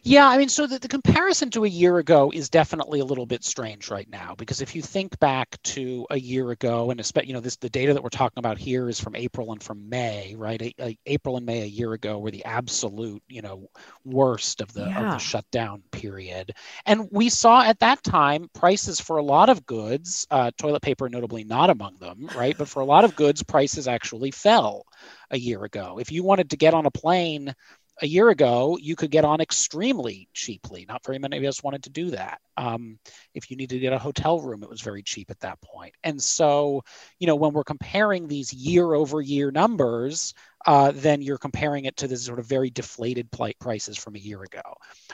Yeah, 0.05 0.27
I 0.27 0.37
mean, 0.37 0.49
so 0.49 0.67
the, 0.67 0.79
the 0.79 0.89
comparison 0.89 1.49
to 1.51 1.63
a 1.63 1.67
year 1.67 1.97
ago 1.97 2.29
is 2.33 2.49
definitely 2.49 2.99
a 2.99 3.05
little 3.05 3.25
bit 3.25 3.41
strange 3.41 3.89
right 3.89 4.09
now 4.09 4.35
because 4.37 4.59
if 4.59 4.75
you 4.75 4.81
think 4.81 5.17
back 5.19 5.57
to 5.63 6.05
a 6.09 6.19
year 6.19 6.51
ago, 6.51 6.91
and 6.91 6.99
especially, 6.99 7.29
you 7.29 7.33
know, 7.33 7.39
this 7.39 7.55
the 7.55 7.69
data 7.69 7.93
that 7.93 8.03
we're 8.03 8.09
talking 8.09 8.39
about 8.39 8.57
here 8.57 8.89
is 8.89 8.99
from 8.99 9.15
April 9.15 9.53
and 9.53 9.63
from 9.63 9.87
May, 9.87 10.35
right? 10.35 10.61
A, 10.61 10.73
a, 10.81 10.97
April 11.05 11.37
and 11.37 11.45
May 11.45 11.61
a 11.61 11.67
year 11.67 11.93
ago 11.93 12.19
were 12.19 12.31
the 12.31 12.43
absolute, 12.43 13.23
you 13.29 13.41
know, 13.41 13.69
worst 14.03 14.59
of 14.59 14.73
the, 14.73 14.81
yeah. 14.81 15.05
of 15.05 15.11
the 15.13 15.17
shutdown 15.19 15.83
period, 15.91 16.51
and 16.85 17.07
we 17.09 17.29
saw 17.29 17.63
at 17.63 17.79
that 17.79 18.03
time 18.03 18.49
prices 18.53 18.99
for 18.99 19.17
a 19.17 19.23
lot 19.23 19.47
of 19.47 19.65
goods, 19.65 20.27
uh, 20.31 20.51
toilet 20.57 20.81
paper 20.81 21.07
notably 21.07 21.45
not 21.45 21.69
among 21.69 21.95
them, 21.99 22.27
right? 22.35 22.57
But 22.57 22.67
for 22.67 22.81
a 22.81 22.85
lot 22.85 23.05
of 23.05 23.15
goods, 23.15 23.41
prices 23.41 23.87
actually 23.87 24.31
fell 24.31 24.85
a 25.31 25.37
year 25.37 25.63
ago. 25.63 25.97
If 25.99 26.11
you 26.11 26.23
wanted 26.23 26.49
to 26.49 26.57
get 26.57 26.73
on 26.73 26.85
a 26.85 26.91
plane 26.91 27.55
a 28.01 28.07
year 28.07 28.29
ago, 28.29 28.77
you 28.81 28.95
could 28.95 29.11
get 29.11 29.25
on 29.25 29.39
extremely 29.39 30.27
cheaply. 30.33 30.85
Not 30.87 31.05
very 31.05 31.19
many 31.19 31.37
of 31.37 31.43
us 31.43 31.63
wanted 31.63 31.83
to 31.83 31.89
do 31.89 32.09
that. 32.11 32.41
Um, 32.57 32.97
if 33.33 33.51
you 33.51 33.57
needed 33.57 33.75
to 33.75 33.79
get 33.79 33.93
a 33.93 33.99
hotel 33.99 34.41
room, 34.41 34.63
it 34.63 34.69
was 34.69 34.81
very 34.81 35.03
cheap 35.03 35.29
at 35.29 35.39
that 35.41 35.61
point. 35.61 35.93
And 36.03 36.21
so, 36.21 36.83
you 37.19 37.27
know, 37.27 37.35
when 37.35 37.53
we're 37.53 37.63
comparing 37.63 38.27
these 38.27 38.51
year 38.53 38.93
over 38.93 39.21
year 39.21 39.51
numbers, 39.51 40.33
uh, 40.65 40.91
then 40.95 41.21
you're 41.21 41.37
comparing 41.37 41.85
it 41.85 41.95
to 41.97 42.07
the 42.07 42.17
sort 42.17 42.39
of 42.39 42.45
very 42.45 42.69
deflated 42.69 43.29
prices 43.59 43.97
from 43.97 44.15
a 44.15 44.19
year 44.19 44.41
ago. 44.43 44.61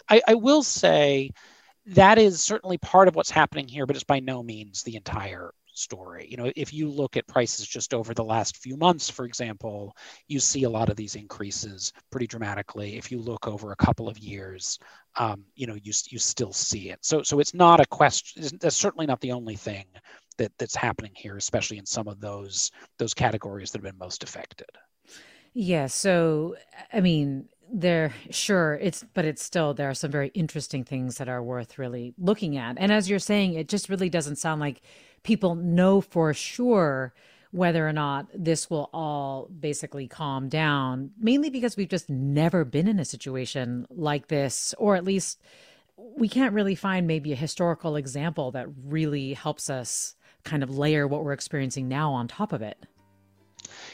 I, 0.07 0.21
I 0.27 0.35
will 0.35 0.63
say 0.63 1.31
that 1.87 2.17
is 2.17 2.41
certainly 2.41 2.77
part 2.77 3.07
of 3.07 3.15
what's 3.15 3.31
happening 3.31 3.67
here, 3.67 3.85
but 3.85 3.95
it's 3.95 4.03
by 4.03 4.19
no 4.19 4.43
means 4.43 4.83
the 4.83 4.95
entire 4.95 5.51
story. 5.79 6.27
You 6.29 6.37
know, 6.37 6.51
if 6.55 6.73
you 6.73 6.89
look 6.89 7.17
at 7.17 7.27
prices 7.27 7.67
just 7.67 7.93
over 7.93 8.13
the 8.13 8.23
last 8.23 8.57
few 8.57 8.77
months, 8.77 9.09
for 9.09 9.25
example, 9.25 9.95
you 10.27 10.39
see 10.39 10.63
a 10.63 10.69
lot 10.69 10.89
of 10.89 10.95
these 10.95 11.15
increases 11.15 11.93
pretty 12.11 12.27
dramatically. 12.27 12.97
If 12.97 13.11
you 13.11 13.19
look 13.19 13.47
over 13.47 13.71
a 13.71 13.75
couple 13.75 14.07
of 14.07 14.17
years, 14.17 14.79
um, 15.15 15.43
you 15.55 15.67
know, 15.67 15.75
you 15.75 15.93
you 16.09 16.19
still 16.19 16.53
see 16.53 16.89
it. 16.89 16.99
So 17.01 17.23
so 17.23 17.39
it's 17.39 17.53
not 17.53 17.79
a 17.79 17.85
question. 17.85 18.43
That's 18.59 18.75
certainly 18.75 19.05
not 19.05 19.21
the 19.21 19.31
only 19.31 19.55
thing 19.55 19.85
that 20.37 20.51
that's 20.57 20.75
happening 20.75 21.11
here, 21.15 21.37
especially 21.37 21.77
in 21.77 21.85
some 21.85 22.07
of 22.07 22.19
those 22.19 22.71
those 22.97 23.13
categories 23.13 23.71
that 23.71 23.79
have 23.79 23.91
been 23.91 23.99
most 23.99 24.23
affected. 24.23 24.69
Yeah. 25.53 25.87
So 25.87 26.55
I 26.93 27.01
mean, 27.01 27.49
there 27.71 28.13
sure 28.31 28.79
it's 28.81 29.05
but 29.13 29.25
it's 29.25 29.43
still 29.43 29.73
there 29.73 29.89
are 29.89 29.93
some 29.93 30.11
very 30.11 30.29
interesting 30.29 30.83
things 30.83 31.17
that 31.17 31.29
are 31.29 31.43
worth 31.43 31.77
really 31.77 32.13
looking 32.17 32.57
at 32.57 32.75
and 32.79 32.91
as 32.91 33.09
you're 33.09 33.19
saying 33.19 33.53
it 33.53 33.69
just 33.69 33.89
really 33.89 34.09
doesn't 34.09 34.37
sound 34.37 34.59
like 34.59 34.81
people 35.23 35.55
know 35.55 36.01
for 36.01 36.33
sure 36.33 37.13
whether 37.51 37.87
or 37.87 37.93
not 37.93 38.27
this 38.33 38.69
will 38.69 38.89
all 38.93 39.47
basically 39.47 40.07
calm 40.07 40.49
down, 40.49 41.11
mainly 41.19 41.49
because 41.49 41.75
we've 41.75 41.89
just 41.89 42.09
never 42.09 42.63
been 42.63 42.87
in 42.87 42.99
a 42.99 43.05
situation 43.05 43.87
like 43.89 44.27
this, 44.27 44.75
or 44.77 44.95
at 44.95 45.03
least 45.03 45.41
we 45.97 46.29
can't 46.29 46.53
really 46.53 46.75
find 46.75 47.07
maybe 47.07 47.33
a 47.33 47.37
historical 47.37 47.95
example 47.95 48.51
that 48.51 48.67
really 48.85 49.33
helps 49.33 49.69
us 49.69 50.15
kind 50.43 50.63
of 50.63 50.77
layer 50.77 51.07
what 51.07 51.23
we're 51.23 51.33
experiencing 51.33 51.87
now 51.87 52.13
on 52.13 52.27
top 52.27 52.53
of 52.53 52.61
it. 52.61 52.85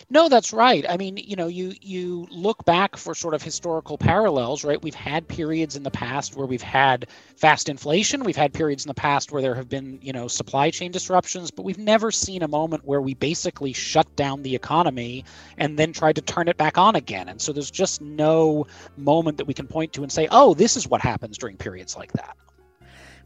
No, 0.10 0.30
that's 0.30 0.54
right. 0.54 0.86
I 0.88 0.98
mean, 0.98 1.18
you 1.18 1.36
know, 1.36 1.48
you 1.48 1.74
you 1.82 2.27
look 2.30 2.63
back 2.65 2.96
for 2.98 3.15
sort 3.15 3.34
of 3.34 3.42
historical 3.42 3.98
parallels, 3.98 4.63
right? 4.63 4.82
We've 4.82 4.96
had 4.96 5.27
periods 5.27 5.75
in 5.75 5.84
the 5.84 5.92
past 5.92 6.36
where 6.36 6.46
we've 6.48 6.62
had 6.62 7.08
fast 7.36 7.70
inflation. 7.70 8.24
We've 8.24 8.36
had 8.36 8.54
periods 8.54 8.86
in 8.86 8.89
the 8.89 8.94
past 8.94 9.32
where 9.32 9.42
there 9.42 9.56
have 9.56 9.70
been, 9.70 10.00
you 10.01 10.13
know, 10.13 10.27
supply 10.27 10.70
chain 10.72 10.92
disruptions, 10.92 11.51
but 11.51 11.63
we've 11.63 11.77
never 11.77 12.12
seen 12.12 12.44
a 12.44 12.48
moment 12.48 12.86
where 12.86 13.01
we 13.01 13.13
basically 13.13 13.74
shut 13.74 14.15
down 14.15 14.44
the 14.44 14.56
economy 14.56 15.25
and 15.58 15.77
then 15.77 15.94
tried 15.94 16.15
to 16.15 16.22
turn 16.22 16.48
it 16.48 16.58
back 16.58 16.77
on 16.77 16.96
again. 16.96 17.30
And 17.30 17.42
so 17.42 17.51
there's 17.54 17.72
just 17.72 18.01
no 18.01 18.68
moment 18.96 19.38
that 19.38 19.46
we 19.48 19.54
can 19.54 19.68
point 19.68 19.94
to 19.94 20.04
and 20.04 20.12
say, 20.12 20.27
"Oh, 20.32 20.54
this 20.54 20.77
is 20.77 20.88
what 20.88 21.01
happens 21.01 21.38
during 21.38 21.58
periods 21.58 21.96
like 21.96 22.13
that." 22.13 22.38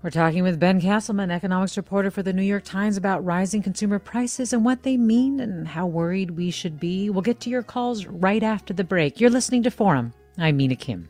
We're 0.02 0.12
talking 0.12 0.44
with 0.44 0.62
Ben 0.62 0.80
Casselman, 0.80 1.30
economics 1.30 1.76
reporter 1.76 2.10
for 2.10 2.24
the 2.24 2.32
New 2.32 2.42
York 2.42 2.64
Times, 2.64 2.96
about 2.96 3.26
rising 3.26 3.62
consumer 3.62 4.00
prices 4.00 4.54
and 4.54 4.64
what 4.64 4.84
they 4.84 4.96
mean 4.96 5.42
and 5.42 5.68
how 5.68 5.88
worried 5.88 6.32
we 6.32 6.52
should 6.52 6.80
be. 6.80 7.10
We'll 7.10 7.22
get 7.22 7.42
to 7.42 7.50
your 7.50 7.64
calls 7.64 8.06
right 8.06 8.42
after 8.42 8.74
the 8.74 8.86
break. 8.86 9.20
You're 9.20 9.30
listening 9.30 9.62
to 9.64 9.72
Forum. 9.72 10.14
I'm 10.38 10.56
Mina 10.56 10.78
Kim. 10.78 11.10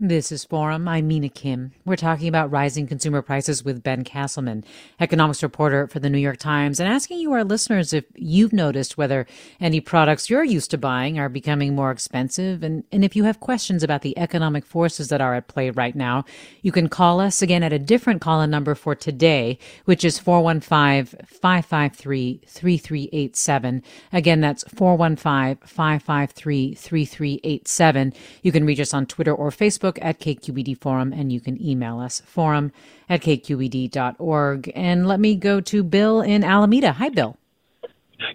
This 0.00 0.32
is 0.32 0.44
Forum. 0.44 0.88
I'm 0.88 1.06
Mina 1.06 1.28
Kim. 1.28 1.70
We're 1.84 1.94
talking 1.94 2.26
about 2.26 2.50
rising 2.50 2.88
consumer 2.88 3.22
prices 3.22 3.64
with 3.64 3.84
Ben 3.84 4.02
Casselman, 4.02 4.64
economics 4.98 5.40
reporter 5.40 5.86
for 5.86 6.00
the 6.00 6.10
New 6.10 6.18
York 6.18 6.38
Times, 6.38 6.80
and 6.80 6.88
asking 6.88 7.20
you, 7.20 7.32
our 7.32 7.44
listeners, 7.44 7.92
if 7.92 8.04
you've 8.16 8.52
noticed 8.52 8.98
whether 8.98 9.24
any 9.60 9.78
products 9.80 10.28
you're 10.28 10.42
used 10.42 10.72
to 10.72 10.78
buying 10.78 11.20
are 11.20 11.28
becoming 11.28 11.76
more 11.76 11.92
expensive. 11.92 12.64
And, 12.64 12.82
and 12.90 13.04
if 13.04 13.14
you 13.14 13.22
have 13.22 13.38
questions 13.38 13.84
about 13.84 14.02
the 14.02 14.18
economic 14.18 14.66
forces 14.66 15.10
that 15.10 15.20
are 15.20 15.36
at 15.36 15.46
play 15.46 15.70
right 15.70 15.94
now, 15.94 16.24
you 16.62 16.72
can 16.72 16.88
call 16.88 17.20
us 17.20 17.40
again 17.40 17.62
at 17.62 17.72
a 17.72 17.78
different 17.78 18.20
call 18.20 18.40
in 18.40 18.50
number 18.50 18.74
for 18.74 18.96
today, 18.96 19.60
which 19.84 20.04
is 20.04 20.18
415 20.18 21.24
553 21.24 22.40
3387. 22.48 23.80
Again, 24.12 24.40
that's 24.40 24.64
415 24.64 25.64
553 25.64 26.74
3387. 26.74 28.12
You 28.42 28.50
can 28.50 28.66
reach 28.66 28.80
us 28.80 28.92
on 28.92 29.06
Twitter 29.06 29.32
or 29.32 29.50
Facebook 29.50 29.83
Facebook 29.84 29.98
at 30.02 30.18
KQED 30.18 30.80
Forum, 30.80 31.12
and 31.12 31.32
you 31.32 31.40
can 31.40 31.62
email 31.62 32.00
us 32.00 32.22
forum 32.24 32.72
at 33.08 33.20
kqed.org. 33.20 34.72
And 34.74 35.06
let 35.06 35.20
me 35.20 35.36
go 35.36 35.60
to 35.60 35.82
Bill 35.82 36.20
in 36.20 36.44
Alameda. 36.44 36.92
Hi, 36.92 37.08
Bill. 37.08 37.36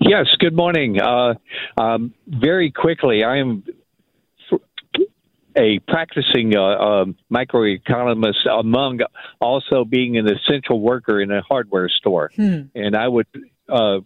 Yes, 0.02 0.28
good 0.40 0.56
morning. 0.56 1.02
Uh, 1.02 1.36
um, 1.78 2.14
very 2.28 2.72
quickly, 2.72 3.24
I 3.24 3.38
am 3.38 3.64
a 5.56 5.80
practicing 5.88 6.56
uh, 6.56 6.62
uh, 6.62 7.06
microeconomist 7.32 8.48
among 8.48 9.00
also 9.42 9.84
being 9.84 10.18
an 10.18 10.28
essential 10.28 10.80
worker 10.80 11.20
in 11.20 11.32
a 11.32 11.42
hardware 11.42 11.90
store. 11.90 12.32
Hmm. 12.36 12.64
And 12.76 12.96
I 12.96 13.08
would 13.08 13.28
uh, 13.68 14.00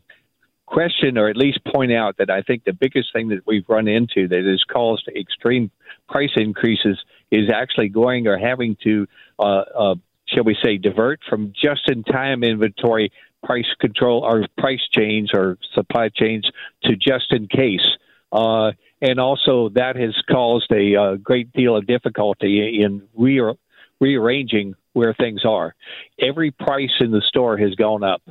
question 0.65 1.17
or 1.17 1.27
at 1.27 1.35
least 1.35 1.59
point 1.65 1.91
out 1.91 2.17
that 2.17 2.29
I 2.29 2.41
think 2.41 2.63
the 2.63 2.73
biggest 2.73 3.12
thing 3.13 3.27
that 3.29 3.45
we've 3.45 3.67
run 3.67 3.88
into 3.88 4.27
that 4.29 4.45
has 4.45 4.63
caused 4.71 5.07
extreme 5.09 5.69
price 6.07 6.31
increases 6.35 6.97
is 7.34 7.50
actually 7.50 7.90
going 7.90 8.28
or 8.28 8.38
having 8.38 8.78
to, 8.84 9.08
uh, 9.40 9.44
uh, 9.44 9.96
shall 10.28 10.44
we 10.44 10.56
say, 10.63 10.78
divert 10.78 11.20
from 11.28 11.52
just 11.60 11.90
in 11.90 12.04
time 12.04 12.44
inventory 12.44 13.12
price 13.44 13.68
control 13.80 14.24
or 14.24 14.46
price 14.58 14.82
change 14.92 15.32
or 15.34 15.58
supply 15.74 16.10
chains 16.10 16.50
to 16.84 16.96
just 16.96 17.32
in 17.32 17.48
case. 17.48 17.86
Uh, 18.32 18.72
and 19.02 19.20
also, 19.20 19.70
that 19.70 19.96
has 19.96 20.16
caused 20.30 20.72
a 20.72 20.96
uh, 20.96 21.16
great 21.16 21.52
deal 21.52 21.75
of 21.75 21.86
difficulty 21.86 22.82
in 22.82 23.04
re- 23.16 23.54
rearranging 24.00 24.75
where 24.94 25.13
things 25.13 25.44
are. 25.44 25.75
Every 26.20 26.52
price 26.52 26.94
in 27.00 27.12
the 27.12 27.22
store 27.22 27.58
has 27.58 27.75
gone 27.75 28.04
up. 28.04 28.22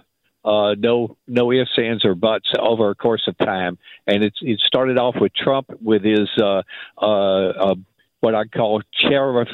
Uh, 0.44 0.74
no, 0.76 1.16
no 1.28 1.52
ifs, 1.52 1.78
ands, 1.78 2.04
or 2.04 2.14
buts 2.14 2.50
over 2.58 2.90
a 2.90 2.94
course 2.96 3.28
of 3.28 3.38
time, 3.38 3.78
and 4.08 4.24
it's 4.24 4.38
it 4.42 4.58
started 4.58 4.98
off 4.98 5.14
with 5.20 5.32
Trump 5.34 5.70
with 5.80 6.02
his 6.02 6.28
uh, 6.36 6.62
uh, 7.00 7.04
uh 7.06 7.74
what 8.22 8.34
I 8.36 8.44
call 8.44 8.82
sheriff 8.94 9.48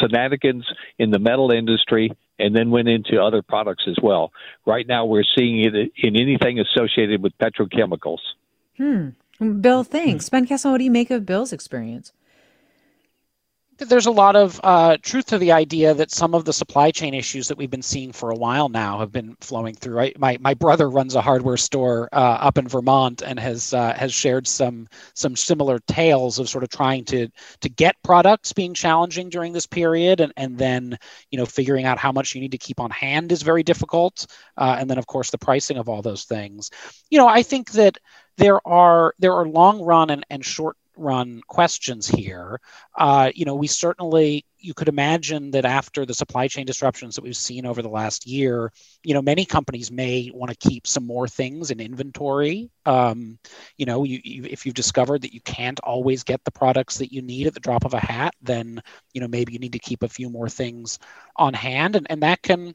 shenanigans 0.00 0.66
in 0.98 1.10
the 1.10 1.18
metal 1.18 1.50
industry 1.50 2.12
and 2.38 2.54
then 2.54 2.70
went 2.70 2.88
into 2.88 3.20
other 3.20 3.40
products 3.40 3.84
as 3.88 3.96
well. 4.02 4.32
Right 4.66 4.86
now, 4.86 5.06
we're 5.06 5.24
seeing 5.24 5.64
it 5.64 5.74
in 5.96 6.16
anything 6.16 6.60
associated 6.60 7.22
with 7.22 7.36
petrochemicals. 7.38 8.18
Hmm. 8.76 9.60
Bill, 9.60 9.82
thanks. 9.82 10.28
Ben 10.28 10.46
Kessel, 10.46 10.72
what 10.72 10.78
do 10.78 10.84
you 10.84 10.90
make 10.90 11.10
of 11.10 11.24
Bill's 11.24 11.52
experience? 11.52 12.12
There's 13.78 14.06
a 14.06 14.10
lot 14.10 14.36
of 14.36 14.60
uh, 14.64 14.96
truth 15.02 15.26
to 15.26 15.38
the 15.38 15.52
idea 15.52 15.92
that 15.94 16.10
some 16.10 16.34
of 16.34 16.44
the 16.44 16.52
supply 16.52 16.90
chain 16.90 17.14
issues 17.14 17.48
that 17.48 17.58
we've 17.58 17.70
been 17.70 17.82
seeing 17.82 18.12
for 18.12 18.30
a 18.30 18.34
while 18.34 18.68
now 18.68 18.98
have 19.00 19.12
been 19.12 19.36
flowing 19.40 19.74
through. 19.74 19.96
Right, 19.96 20.18
my 20.18 20.38
my 20.40 20.54
brother 20.54 20.88
runs 20.88 21.14
a 21.14 21.20
hardware 21.20 21.56
store 21.56 22.08
uh, 22.12 22.38
up 22.40 22.58
in 22.58 22.68
Vermont 22.68 23.22
and 23.22 23.38
has 23.38 23.74
uh, 23.74 23.92
has 23.94 24.12
shared 24.12 24.46
some 24.46 24.88
some 25.14 25.36
similar 25.36 25.78
tales 25.80 26.38
of 26.38 26.48
sort 26.48 26.64
of 26.64 26.70
trying 26.70 27.04
to 27.06 27.28
to 27.60 27.68
get 27.68 27.96
products 28.02 28.52
being 28.52 28.74
challenging 28.74 29.28
during 29.28 29.52
this 29.52 29.66
period, 29.66 30.20
and 30.20 30.32
and 30.36 30.56
then 30.58 30.98
you 31.30 31.38
know 31.38 31.46
figuring 31.46 31.84
out 31.84 31.98
how 31.98 32.12
much 32.12 32.34
you 32.34 32.40
need 32.40 32.52
to 32.52 32.58
keep 32.58 32.80
on 32.80 32.90
hand 32.90 33.30
is 33.32 33.42
very 33.42 33.62
difficult, 33.62 34.26
uh, 34.56 34.76
and 34.78 34.88
then 34.88 34.98
of 34.98 35.06
course 35.06 35.30
the 35.30 35.38
pricing 35.38 35.76
of 35.76 35.88
all 35.88 36.02
those 36.02 36.24
things. 36.24 36.70
You 37.10 37.18
know, 37.18 37.28
I 37.28 37.42
think 37.42 37.72
that 37.72 37.98
there 38.38 38.66
are 38.66 39.14
there 39.18 39.32
are 39.34 39.46
long 39.46 39.82
run 39.82 40.10
and, 40.10 40.24
and 40.30 40.44
short 40.44 40.76
run 40.96 41.42
questions 41.46 42.08
here. 42.08 42.60
Uh, 42.96 43.30
you 43.34 43.44
know, 43.44 43.54
we 43.54 43.66
certainly, 43.66 44.44
you 44.58 44.74
could 44.74 44.88
imagine 44.88 45.50
that 45.50 45.64
after 45.64 46.06
the 46.06 46.14
supply 46.14 46.48
chain 46.48 46.66
disruptions 46.66 47.14
that 47.14 47.22
we've 47.22 47.36
seen 47.36 47.66
over 47.66 47.82
the 47.82 47.88
last 47.88 48.26
year, 48.26 48.72
you 49.04 49.14
know, 49.14 49.22
many 49.22 49.44
companies 49.44 49.90
may 49.90 50.30
want 50.32 50.50
to 50.50 50.68
keep 50.68 50.86
some 50.86 51.06
more 51.06 51.28
things 51.28 51.70
in 51.70 51.80
inventory. 51.80 52.70
Um, 52.84 53.38
you 53.76 53.86
know, 53.86 54.04
you, 54.04 54.20
you, 54.24 54.44
if 54.44 54.64
you've 54.64 54.74
discovered 54.74 55.22
that 55.22 55.34
you 55.34 55.40
can't 55.42 55.78
always 55.80 56.24
get 56.24 56.42
the 56.44 56.50
products 56.50 56.98
that 56.98 57.12
you 57.12 57.22
need 57.22 57.46
at 57.46 57.54
the 57.54 57.60
drop 57.60 57.84
of 57.84 57.94
a 57.94 58.00
hat, 58.00 58.34
then, 58.40 58.82
you 59.12 59.20
know, 59.20 59.28
maybe 59.28 59.52
you 59.52 59.58
need 59.58 59.72
to 59.74 59.78
keep 59.78 60.02
a 60.02 60.08
few 60.08 60.30
more 60.30 60.48
things 60.48 60.98
on 61.36 61.54
hand. 61.54 61.96
And, 61.96 62.06
and 62.10 62.22
that 62.22 62.42
can, 62.42 62.74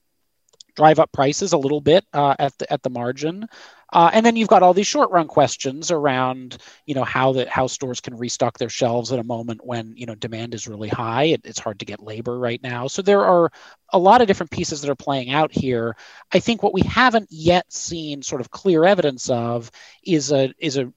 drive 0.76 1.00
up 1.00 1.12
prices 1.12 1.54
a 1.54 1.58
little 1.58 1.82
bit 1.82 2.06
uh, 2.14 2.36
at 2.40 2.58
the 2.58 2.72
at 2.72 2.84
the 2.84 2.90
margin. 2.90 3.48
Uh, 3.94 4.10
and 4.14 4.26
then 4.26 4.38
you've 4.38 4.48
got 4.48 4.64
all 4.64 4.74
these 4.74 4.88
short 4.88 5.12
run 5.12 5.28
questions 5.28 5.92
around, 5.92 6.58
you 6.86 6.96
know, 6.96 7.04
how 7.04 7.34
the 7.34 7.50
how 7.50 7.68
stores 7.68 8.00
can 8.00 8.16
restock 8.16 8.58
their 8.58 8.70
shelves 8.70 9.12
at 9.12 9.20
a 9.20 9.24
moment 9.24 9.66
when 9.66 9.94
you 9.98 10.06
know 10.06 10.16
demand 10.16 10.54
is 10.54 10.68
really 10.68 10.88
high. 10.88 11.24
It, 11.24 11.42
it's 11.44 11.60
hard 11.60 11.80
to 11.80 11.86
get 11.86 12.02
labor 12.02 12.40
right 12.40 12.62
now. 12.64 12.88
So 12.88 13.02
there 13.02 13.26
are 13.26 13.52
a 13.92 14.00
lot 14.00 14.22
of 14.22 14.28
different 14.28 14.52
pieces 14.52 14.82
that 14.82 14.90
are 14.90 14.96
playing 14.96 15.32
out 15.32 15.52
here. 15.52 15.96
I 16.32 16.40
think 16.40 16.64
what 16.64 16.74
we 16.74 16.82
haven't 16.82 17.28
yet 17.32 17.72
seen 17.72 18.22
sort 18.22 18.42
of 18.42 18.50
clear 18.50 18.86
evidence 18.86 19.30
of 19.30 19.70
is 20.04 20.32
a 20.32 20.54
is 20.58 20.78
a 20.78 20.92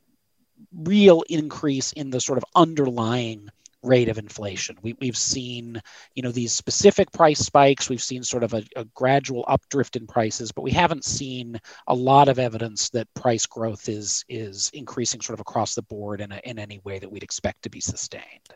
real 0.72 1.24
increase 1.28 1.92
in 1.92 2.10
the 2.10 2.20
sort 2.20 2.38
of 2.38 2.44
underlying 2.54 3.48
rate 3.84 4.08
of 4.08 4.18
inflation. 4.18 4.76
We, 4.82 4.96
we've 5.00 5.16
seen, 5.16 5.80
you 6.14 6.22
know, 6.22 6.32
these 6.32 6.52
specific 6.52 7.12
price 7.12 7.38
spikes. 7.38 7.88
We've 7.88 8.02
seen 8.02 8.22
sort 8.22 8.42
of 8.42 8.54
a, 8.54 8.64
a 8.76 8.84
gradual 8.86 9.44
updrift 9.44 9.96
in 9.96 10.06
prices, 10.06 10.50
but 10.52 10.62
we 10.62 10.70
haven't 10.70 11.04
seen 11.04 11.60
a 11.86 11.94
lot 11.94 12.28
of 12.28 12.38
evidence 12.38 12.90
that 12.90 13.12
price 13.14 13.46
growth 13.46 13.88
is 13.88 14.24
is 14.28 14.70
increasing 14.72 15.20
sort 15.20 15.34
of 15.34 15.40
across 15.40 15.74
the 15.74 15.82
board 15.82 16.20
in 16.20 16.32
a, 16.32 16.40
in 16.44 16.58
any 16.58 16.80
way 16.84 16.98
that 16.98 17.10
we'd 17.10 17.22
expect 17.22 17.62
to 17.62 17.70
be 17.70 17.80
sustained. 17.80 18.48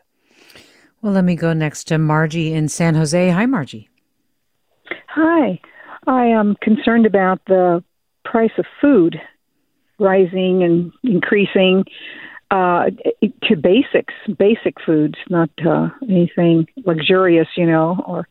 Well, 1.01 1.13
let 1.13 1.23
me 1.23 1.35
go 1.35 1.53
next 1.53 1.85
to 1.85 1.97
Margie 1.97 2.53
in 2.53 2.67
San 2.67 2.95
Jose. 2.95 3.29
Hi, 3.29 3.45
Margie. 3.45 3.89
Hi. 5.07 5.59
I 6.07 6.25
am 6.25 6.55
concerned 6.61 7.05
about 7.05 7.39
the 7.45 7.83
price 8.25 8.51
of 8.57 8.65
food 8.81 9.21
rising 9.99 10.63
and 10.63 10.91
increasing 11.03 11.85
uh, 12.51 12.85
to 13.43 13.55
basics, 13.55 14.13
basic 14.37 14.75
foods, 14.85 15.15
not 15.29 15.49
uh, 15.65 15.89
anything 16.03 16.67
luxurious, 16.85 17.47
you 17.55 17.65
know. 17.65 18.03
Or 18.07 18.27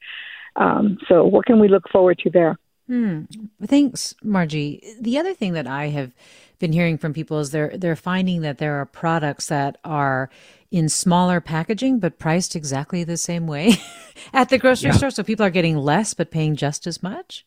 um, 0.56 0.98
so, 1.08 1.24
what 1.24 1.46
can 1.46 1.60
we 1.60 1.68
look 1.68 1.88
forward 1.88 2.18
to 2.20 2.30
there? 2.30 2.58
Hmm. 2.88 3.24
Thanks, 3.64 4.14
Margie. 4.22 4.94
The 5.00 5.18
other 5.18 5.34
thing 5.34 5.52
that 5.52 5.66
I 5.66 5.88
have 5.88 6.12
been 6.58 6.72
hearing 6.72 6.98
from 6.98 7.12
people 7.12 7.38
is 7.38 7.50
they're 7.50 7.76
they're 7.76 7.96
finding 7.96 8.40
that 8.42 8.58
there 8.58 8.80
are 8.80 8.86
products 8.86 9.46
that 9.46 9.78
are 9.84 10.30
in 10.70 10.88
smaller 10.88 11.40
packaging 11.40 11.98
but 11.98 12.18
priced 12.18 12.56
exactly 12.56 13.04
the 13.04 13.16
same 13.16 13.46
way 13.46 13.74
at 14.32 14.48
the 14.48 14.58
grocery 14.58 14.90
yeah. 14.90 14.96
store. 14.96 15.10
So 15.10 15.22
people 15.22 15.46
are 15.46 15.50
getting 15.50 15.76
less 15.76 16.14
but 16.14 16.30
paying 16.30 16.56
just 16.56 16.86
as 16.86 17.02
much. 17.02 17.46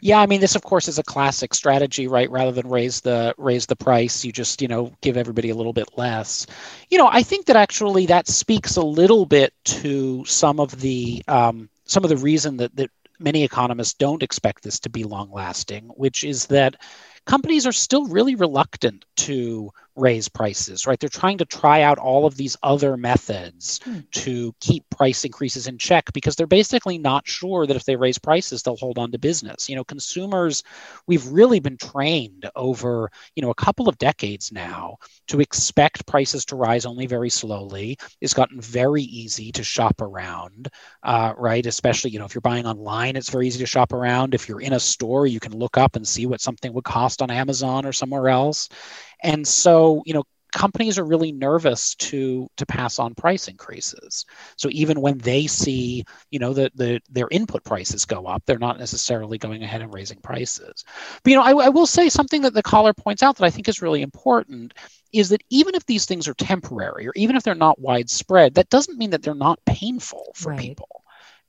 Yeah, 0.00 0.20
I 0.20 0.26
mean 0.26 0.40
this 0.40 0.54
of 0.54 0.62
course 0.62 0.88
is 0.88 0.98
a 0.98 1.02
classic 1.02 1.54
strategy, 1.54 2.06
right? 2.06 2.30
Rather 2.30 2.52
than 2.52 2.68
raise 2.68 3.00
the 3.00 3.34
raise 3.38 3.66
the 3.66 3.76
price, 3.76 4.24
you 4.24 4.32
just, 4.32 4.62
you 4.62 4.68
know, 4.68 4.92
give 5.00 5.16
everybody 5.16 5.50
a 5.50 5.54
little 5.54 5.72
bit 5.72 5.88
less. 5.96 6.46
You 6.88 6.98
know, 6.98 7.08
I 7.10 7.22
think 7.22 7.46
that 7.46 7.56
actually 7.56 8.06
that 8.06 8.28
speaks 8.28 8.76
a 8.76 8.82
little 8.82 9.26
bit 9.26 9.52
to 9.64 10.24
some 10.24 10.60
of 10.60 10.80
the 10.80 11.22
um, 11.28 11.68
some 11.84 12.04
of 12.04 12.10
the 12.10 12.16
reason 12.16 12.56
that 12.58 12.74
that 12.76 12.90
many 13.18 13.44
economists 13.44 13.94
don't 13.94 14.22
expect 14.22 14.62
this 14.62 14.78
to 14.80 14.90
be 14.90 15.04
long 15.04 15.30
lasting, 15.32 15.84
which 15.96 16.24
is 16.24 16.46
that 16.46 16.76
companies 17.26 17.66
are 17.66 17.72
still 17.72 18.06
really 18.06 18.34
reluctant 18.34 19.04
to 19.16 19.72
raise 19.98 20.28
prices, 20.28 20.86
right? 20.86 20.98
They're 20.98 21.08
trying 21.08 21.38
to 21.38 21.44
try 21.44 21.82
out 21.82 21.98
all 21.98 22.26
of 22.26 22.36
these 22.36 22.56
other 22.62 22.96
methods 22.96 23.80
hmm. 23.82 24.00
to 24.12 24.54
keep 24.60 24.88
price 24.90 25.24
increases 25.24 25.66
in 25.66 25.78
check 25.78 26.12
because 26.12 26.36
they're 26.36 26.46
basically 26.46 26.98
not 26.98 27.26
sure 27.26 27.66
that 27.66 27.76
if 27.76 27.84
they 27.84 27.96
raise 27.96 28.18
prices, 28.18 28.62
they'll 28.62 28.76
hold 28.76 28.98
on 28.98 29.12
to 29.12 29.18
business. 29.18 29.68
You 29.68 29.76
know, 29.76 29.84
consumers, 29.84 30.62
we've 31.06 31.26
really 31.26 31.60
been 31.60 31.76
trained 31.76 32.48
over, 32.54 33.10
you 33.34 33.42
know, 33.42 33.50
a 33.50 33.54
couple 33.54 33.88
of 33.88 33.98
decades 33.98 34.52
now 34.52 34.96
to 35.28 35.40
expect 35.40 36.06
prices 36.06 36.44
to 36.46 36.56
rise 36.56 36.86
only 36.86 37.06
very 37.06 37.30
slowly. 37.30 37.98
It's 38.20 38.34
gotten 38.34 38.60
very 38.60 39.02
easy 39.02 39.52
to 39.52 39.64
shop 39.64 40.00
around, 40.00 40.68
uh, 41.02 41.34
right? 41.36 41.64
Especially, 41.64 42.10
you 42.10 42.18
know, 42.18 42.24
if 42.24 42.34
you're 42.34 42.40
buying 42.40 42.66
online, 42.66 43.16
it's 43.16 43.30
very 43.30 43.46
easy 43.46 43.58
to 43.58 43.66
shop 43.66 43.92
around. 43.92 44.34
If 44.34 44.48
you're 44.48 44.60
in 44.60 44.72
a 44.72 44.80
store, 44.80 45.26
you 45.26 45.40
can 45.40 45.56
look 45.56 45.76
up 45.76 45.96
and 45.96 46.06
see 46.06 46.26
what 46.26 46.40
something 46.40 46.72
would 46.72 46.84
cost 46.84 47.22
on 47.22 47.30
Amazon 47.30 47.84
or 47.84 47.92
somewhere 47.92 48.28
else. 48.28 48.68
And 49.22 49.46
so, 49.46 50.02
you 50.06 50.14
know, 50.14 50.24
companies 50.52 50.98
are 50.98 51.04
really 51.04 51.32
nervous 51.32 51.94
to 51.94 52.48
to 52.56 52.66
pass 52.66 52.98
on 52.98 53.14
price 53.14 53.48
increases. 53.48 54.24
So 54.56 54.68
even 54.72 55.00
when 55.00 55.18
they 55.18 55.46
see, 55.46 56.04
you 56.30 56.38
know, 56.38 56.52
the, 56.54 56.70
the 56.74 57.00
their 57.10 57.28
input 57.30 57.64
prices 57.64 58.04
go 58.04 58.26
up, 58.26 58.42
they're 58.46 58.58
not 58.58 58.78
necessarily 58.78 59.38
going 59.38 59.62
ahead 59.62 59.82
and 59.82 59.92
raising 59.92 60.20
prices. 60.20 60.84
But 61.22 61.30
you 61.30 61.36
know, 61.36 61.42
I, 61.44 61.66
I 61.66 61.68
will 61.68 61.86
say 61.86 62.08
something 62.08 62.42
that 62.42 62.54
the 62.54 62.62
caller 62.62 62.94
points 62.94 63.22
out 63.22 63.36
that 63.36 63.44
I 63.44 63.50
think 63.50 63.68
is 63.68 63.82
really 63.82 64.02
important 64.02 64.74
is 65.12 65.30
that 65.30 65.42
even 65.50 65.74
if 65.74 65.86
these 65.86 66.04
things 66.04 66.28
are 66.28 66.34
temporary 66.34 67.06
or 67.06 67.12
even 67.16 67.36
if 67.36 67.42
they're 67.42 67.54
not 67.54 67.80
widespread, 67.80 68.54
that 68.54 68.70
doesn't 68.70 68.98
mean 68.98 69.10
that 69.10 69.22
they're 69.22 69.34
not 69.34 69.58
painful 69.64 70.32
for 70.34 70.50
right. 70.50 70.60
people 70.60 71.02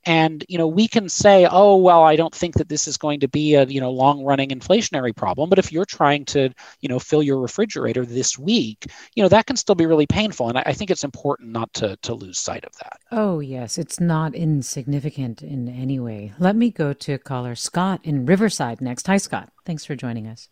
and 0.05 0.45
you 0.47 0.57
know 0.57 0.67
we 0.67 0.87
can 0.87 1.09
say 1.09 1.47
oh 1.49 1.75
well 1.75 2.03
i 2.03 2.15
don't 2.15 2.33
think 2.33 2.55
that 2.55 2.69
this 2.69 2.87
is 2.87 2.97
going 2.97 3.19
to 3.19 3.27
be 3.27 3.55
a 3.55 3.65
you 3.65 3.81
know 3.81 3.91
long 3.91 4.23
running 4.23 4.49
inflationary 4.49 5.15
problem 5.15 5.49
but 5.49 5.59
if 5.59 5.71
you're 5.71 5.85
trying 5.85 6.25
to 6.25 6.49
you 6.81 6.89
know 6.89 6.99
fill 6.99 7.21
your 7.21 7.39
refrigerator 7.39 8.05
this 8.05 8.37
week 8.37 8.87
you 9.15 9.23
know 9.23 9.29
that 9.29 9.45
can 9.45 9.55
still 9.55 9.75
be 9.75 9.85
really 9.85 10.07
painful. 10.07 10.49
And 10.49 10.57
i, 10.57 10.63
I 10.65 10.73
think 10.73 10.89
it's 10.91 11.03
important 11.03 11.51
not 11.51 11.73
to 11.75 11.97
to 12.03 12.13
lose 12.13 12.37
sight 12.37 12.63
of 12.63 12.71
that. 12.77 12.99
Oh 13.11 13.39
yes. 13.39 13.77
It's 13.77 13.99
not 13.99 14.35
insignificant 14.35 15.41
in 15.41 15.67
any 15.69 15.99
way. 15.99 16.33
Let 16.39 16.55
me 16.55 16.71
go 16.71 16.93
to 16.93 17.17
caller 17.17 17.55
scott 17.55 17.99
in 18.03 18.25
riverside 18.25 18.81
next. 18.81 19.07
Hi 19.07 19.17
scott. 19.17 19.49
Thanks 19.65 19.85
for 19.85 19.95
joining 19.95 20.27
us. 20.27 20.49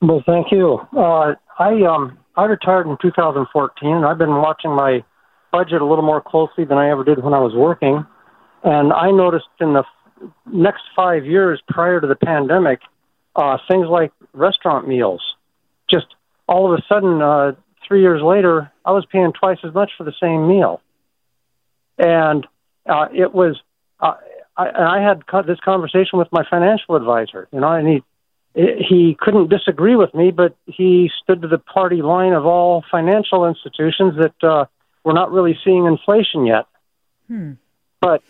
Well 0.00 0.22
thank 0.26 0.50
you. 0.50 0.80
Uh, 0.96 1.34
i 1.58 1.82
um 1.82 2.18
i 2.36 2.44
retired 2.44 2.86
in 2.86 2.96
2014 3.00 4.04
i've 4.04 4.18
been 4.18 4.36
watching 4.36 4.72
my 4.72 5.04
budget 5.52 5.80
a 5.80 5.84
little 5.84 6.04
more 6.04 6.20
closely 6.20 6.64
than 6.64 6.78
i 6.78 6.90
ever 6.90 7.04
did 7.04 7.22
when 7.22 7.32
i 7.32 7.38
was 7.38 7.54
working 7.54 8.04
and 8.64 8.92
I 8.92 9.10
noticed 9.10 9.46
in 9.60 9.74
the 9.74 9.84
next 10.46 10.82
five 10.96 11.26
years 11.26 11.62
prior 11.68 12.00
to 12.00 12.06
the 12.06 12.16
pandemic, 12.16 12.80
uh, 13.36 13.58
things 13.70 13.86
like 13.88 14.10
restaurant 14.32 14.88
meals, 14.88 15.22
just 15.90 16.06
all 16.48 16.72
of 16.72 16.78
a 16.78 16.82
sudden, 16.88 17.20
uh, 17.20 17.52
three 17.86 18.00
years 18.00 18.22
later, 18.22 18.72
I 18.84 18.92
was 18.92 19.06
paying 19.10 19.32
twice 19.38 19.58
as 19.64 19.74
much 19.74 19.92
for 19.98 20.04
the 20.04 20.14
same 20.20 20.48
meal. 20.48 20.80
And 21.98 22.46
uh, 22.86 23.08
it 23.14 23.34
was, 23.34 23.60
uh, 24.00 24.14
I, 24.56 24.98
I 24.98 25.00
had 25.00 25.22
this 25.46 25.60
conversation 25.60 26.18
with 26.18 26.28
my 26.32 26.44
financial 26.48 26.96
advisor, 26.96 27.48
you 27.52 27.60
know, 27.60 27.72
and 27.72 27.86
he, 27.86 28.02
he 28.54 29.16
couldn't 29.18 29.50
disagree 29.50 29.96
with 29.96 30.14
me, 30.14 30.30
but 30.30 30.56
he 30.66 31.10
stood 31.22 31.42
to 31.42 31.48
the 31.48 31.58
party 31.58 32.02
line 32.02 32.32
of 32.32 32.46
all 32.46 32.84
financial 32.90 33.46
institutions 33.46 34.14
that 34.16 34.48
uh, 34.48 34.66
we're 35.02 35.12
not 35.12 35.32
really 35.32 35.58
seeing 35.64 35.86
inflation 35.86 36.46
yet. 36.46 36.66
Hmm. 37.28 37.52
But 38.00 38.22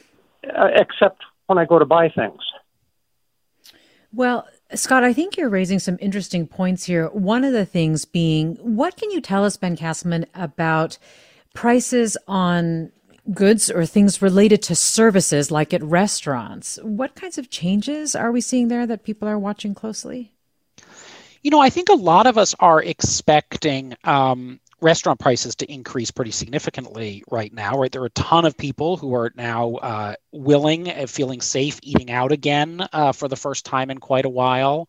uh, 0.57 0.69
except 0.75 1.23
when 1.47 1.59
I 1.59 1.65
go 1.65 1.79
to 1.79 1.85
buy 1.85 2.09
things. 2.09 2.41
Well, 4.13 4.47
Scott, 4.75 5.05
I 5.05 5.13
think 5.13 5.37
you're 5.37 5.49
raising 5.49 5.79
some 5.79 5.99
interesting 6.01 6.47
points 6.47 6.85
here. 6.85 7.09
One 7.09 7.45
of 7.45 7.53
the 7.53 7.67
things 7.67 8.05
being, 8.05 8.57
what 8.57 8.97
can 8.97 9.11
you 9.11 9.21
tell 9.21 9.45
us, 9.45 9.57
Ben 9.57 9.77
Casselman, 9.77 10.27
about 10.35 10.99
prices 11.53 12.17
on 12.27 12.93
goods 13.33 13.71
or 13.71 13.87
things 13.87 14.21
related 14.21 14.63
to 14.63 14.75
services 14.75 15.51
like 15.51 15.73
at 15.75 15.83
restaurants? 15.83 16.79
What 16.83 17.15
kinds 17.15 17.39
of 17.39 17.51
changes 17.51 18.15
are 18.15 18.33
we 18.33 18.41
seeing 18.41 18.69
there 18.69 18.87
that 18.87 19.05
people 19.05 19.29
are 19.29 19.39
watching 19.39 19.75
closely? 19.75 20.33
You 21.43 21.51
know, 21.51 21.61
I 21.61 21.71
think 21.71 21.89
a 21.89 21.95
lot 21.95 22.27
of 22.27 22.39
us 22.39 22.55
are 22.59 22.83
expecting 22.83 23.95
um, 24.05 24.61
restaurant 24.85 25.19
prices 25.19 25.57
to 25.57 25.73
increase 25.73 26.11
pretty 26.11 26.31
significantly 26.31 27.25
right 27.31 27.53
now, 27.53 27.79
right? 27.79 27.91
There 27.91 28.03
are 28.03 28.07
a 28.07 28.11
ton 28.11 28.45
of 28.45 28.57
people 28.57 28.99
who 28.99 29.15
are 29.15 29.33
now 29.35 29.77
uh, 29.77 30.15
willing 30.31 30.91
and 30.91 31.09
feeling 31.09 31.41
safe 31.41 31.81
eating 31.83 32.11
out 32.11 32.33
again 32.33 32.87
uh, 32.93 33.13
for 33.13 33.27
the 33.27 33.35
first 33.35 33.65
time 33.65 33.91
in 33.91 33.99
quite 33.99 34.27
a 34.27 34.31
while. 34.31 34.87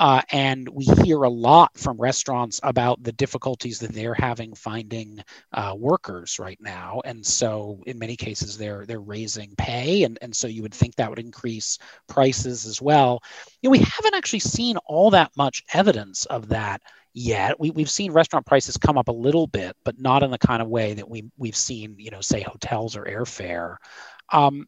Uh, 0.00 0.22
and 0.30 0.68
we 0.68 0.84
hear 1.04 1.22
a 1.24 1.28
lot 1.28 1.76
from 1.76 2.00
restaurants 2.00 2.60
about 2.62 3.02
the 3.02 3.12
difficulties 3.12 3.80
that 3.80 3.92
they're 3.92 4.14
having 4.14 4.54
finding 4.54 5.20
uh, 5.52 5.74
workers 5.76 6.38
right 6.38 6.58
now. 6.60 7.00
And 7.04 7.24
so, 7.26 7.82
in 7.84 7.98
many 7.98 8.14
cases, 8.14 8.56
they're 8.56 8.86
they're 8.86 9.00
raising 9.00 9.54
pay, 9.56 10.04
and, 10.04 10.16
and 10.22 10.34
so 10.34 10.46
you 10.46 10.62
would 10.62 10.74
think 10.74 10.94
that 10.94 11.10
would 11.10 11.18
increase 11.18 11.78
prices 12.06 12.64
as 12.64 12.80
well. 12.80 13.20
You 13.60 13.68
know, 13.68 13.72
we 13.72 13.80
haven't 13.80 14.14
actually 14.14 14.38
seen 14.38 14.76
all 14.86 15.10
that 15.10 15.32
much 15.36 15.64
evidence 15.72 16.26
of 16.26 16.48
that 16.50 16.80
yet. 17.18 17.58
We, 17.58 17.70
we've 17.70 17.90
seen 17.90 18.12
restaurant 18.12 18.46
prices 18.46 18.76
come 18.76 18.96
up 18.96 19.08
a 19.08 19.12
little 19.12 19.46
bit, 19.46 19.76
but 19.84 20.00
not 20.00 20.22
in 20.22 20.30
the 20.30 20.38
kind 20.38 20.62
of 20.62 20.68
way 20.68 20.94
that 20.94 21.08
we, 21.08 21.24
we've 21.36 21.56
seen, 21.56 21.96
you 21.98 22.10
know, 22.10 22.20
say 22.20 22.40
hotels 22.40 22.96
or 22.96 23.04
airfare. 23.04 23.76
Um, 24.32 24.66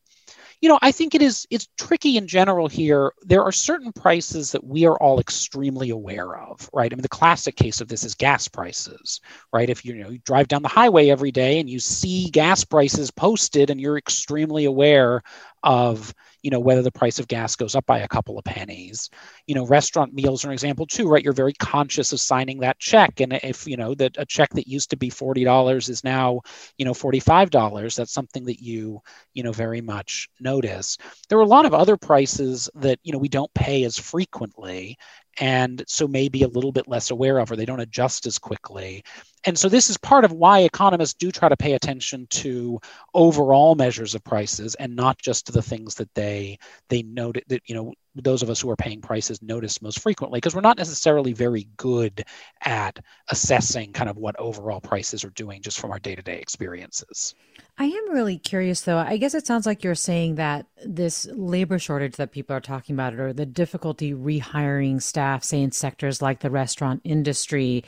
you 0.60 0.68
know, 0.68 0.78
I 0.82 0.92
think 0.92 1.14
it 1.14 1.22
is 1.22 1.46
it's 1.48 1.68
tricky 1.78 2.18
in 2.18 2.26
general 2.26 2.68
here. 2.68 3.12
There 3.22 3.42
are 3.42 3.52
certain 3.52 3.92
prices 3.92 4.52
that 4.52 4.62
we 4.62 4.84
are 4.84 4.96
all 4.98 5.18
extremely 5.18 5.88
aware 5.88 6.36
of, 6.36 6.68
right? 6.74 6.92
I 6.92 6.94
mean, 6.94 7.02
the 7.02 7.08
classic 7.08 7.56
case 7.56 7.80
of 7.80 7.88
this 7.88 8.04
is 8.04 8.14
gas 8.14 8.46
prices, 8.46 9.20
right? 9.54 9.70
If 9.70 9.84
you, 9.84 9.94
you 9.94 10.04
know 10.04 10.10
you 10.10 10.18
drive 10.18 10.48
down 10.48 10.62
the 10.62 10.68
highway 10.68 11.08
every 11.08 11.30
day 11.30 11.60
and 11.60 11.70
you 11.70 11.80
see 11.80 12.28
gas 12.28 12.62
prices 12.62 13.10
posted, 13.10 13.70
and 13.70 13.80
you're 13.80 13.96
extremely 13.96 14.66
aware 14.66 15.22
of 15.62 16.12
you 16.42 16.50
know 16.50 16.60
whether 16.60 16.82
the 16.82 16.92
price 16.92 17.18
of 17.18 17.28
gas 17.28 17.56
goes 17.56 17.74
up 17.74 17.86
by 17.86 18.00
a 18.00 18.08
couple 18.08 18.38
of 18.38 18.44
pennies. 18.44 19.10
You 19.46 19.54
know 19.54 19.66
restaurant 19.66 20.12
meals 20.14 20.44
are 20.44 20.48
an 20.48 20.52
example 20.52 20.86
too 20.86 21.08
right? 21.08 21.22
You're 21.22 21.32
very 21.32 21.52
conscious 21.54 22.12
of 22.12 22.20
signing 22.20 22.60
that 22.60 22.78
check. 22.78 23.20
And 23.20 23.32
if 23.42 23.66
you 23.66 23.76
know 23.76 23.94
that 23.96 24.16
a 24.18 24.24
check 24.26 24.50
that 24.54 24.68
used 24.68 24.90
to 24.90 24.96
be 24.96 25.10
$40 25.10 25.88
is 25.88 26.04
now 26.04 26.40
you 26.78 26.84
know 26.84 26.92
$45 26.92 27.96
that's 27.96 28.12
something 28.12 28.44
that 28.44 28.60
you 28.62 29.00
you 29.34 29.42
know 29.42 29.52
very 29.52 29.80
much 29.80 30.28
notice. 30.40 30.96
There 31.28 31.38
are 31.38 31.42
a 31.42 31.46
lot 31.46 31.66
of 31.66 31.74
other 31.74 31.96
prices 31.96 32.68
that 32.76 32.98
you 33.02 33.12
know 33.12 33.18
we 33.18 33.28
don't 33.28 33.52
pay 33.54 33.84
as 33.84 33.98
frequently 33.98 34.96
and 35.38 35.84
so 35.86 36.08
maybe 36.08 36.42
a 36.42 36.48
little 36.48 36.72
bit 36.72 36.88
less 36.88 37.10
aware 37.10 37.38
of 37.38 37.50
or 37.50 37.56
they 37.56 37.64
don't 37.64 37.80
adjust 37.80 38.26
as 38.26 38.38
quickly. 38.38 39.04
And 39.44 39.58
so 39.58 39.68
this 39.68 39.88
is 39.88 39.96
part 39.96 40.24
of 40.24 40.32
why 40.32 40.60
economists 40.60 41.14
do 41.14 41.30
try 41.30 41.48
to 41.48 41.56
pay 41.56 41.72
attention 41.72 42.26
to 42.30 42.80
overall 43.14 43.74
measures 43.74 44.14
of 44.14 44.24
prices 44.24 44.74
and 44.74 44.94
not 44.94 45.18
just 45.18 45.46
to 45.46 45.52
the 45.52 45.62
things 45.62 45.94
that 45.94 46.12
they 46.14 46.58
they 46.88 47.02
note 47.02 47.38
that 47.48 47.62
you 47.66 47.74
know 47.74 47.94
those 48.14 48.42
of 48.42 48.50
us 48.50 48.60
who 48.60 48.70
are 48.70 48.76
paying 48.76 49.00
prices 49.00 49.40
notice 49.42 49.80
most 49.80 50.00
frequently 50.00 50.38
because 50.38 50.54
we're 50.54 50.60
not 50.60 50.78
necessarily 50.78 51.32
very 51.32 51.68
good 51.76 52.24
at 52.62 52.98
assessing 53.28 53.92
kind 53.92 54.10
of 54.10 54.16
what 54.16 54.38
overall 54.38 54.80
prices 54.80 55.24
are 55.24 55.30
doing 55.30 55.62
just 55.62 55.78
from 55.78 55.90
our 55.90 55.98
day-to-day 55.98 56.38
experiences 56.38 57.34
I 57.78 57.84
am 57.84 58.12
really 58.12 58.36
curious 58.36 58.82
though. 58.82 58.98
I 58.98 59.16
guess 59.16 59.34
it 59.34 59.46
sounds 59.46 59.64
like 59.64 59.82
you're 59.82 59.94
saying 59.94 60.34
that 60.34 60.66
this 60.84 61.26
labor 61.32 61.78
shortage 61.78 62.16
that 62.16 62.32
people 62.32 62.54
are 62.54 62.60
talking 62.60 62.94
about 62.94 63.14
or 63.14 63.32
the 63.32 63.46
difficulty 63.46 64.12
rehiring 64.12 65.00
staff 65.00 65.44
say 65.44 65.62
in 65.62 65.72
sectors 65.72 66.20
like 66.20 66.40
the 66.40 66.50
restaurant 66.50 67.00
industry 67.04 67.84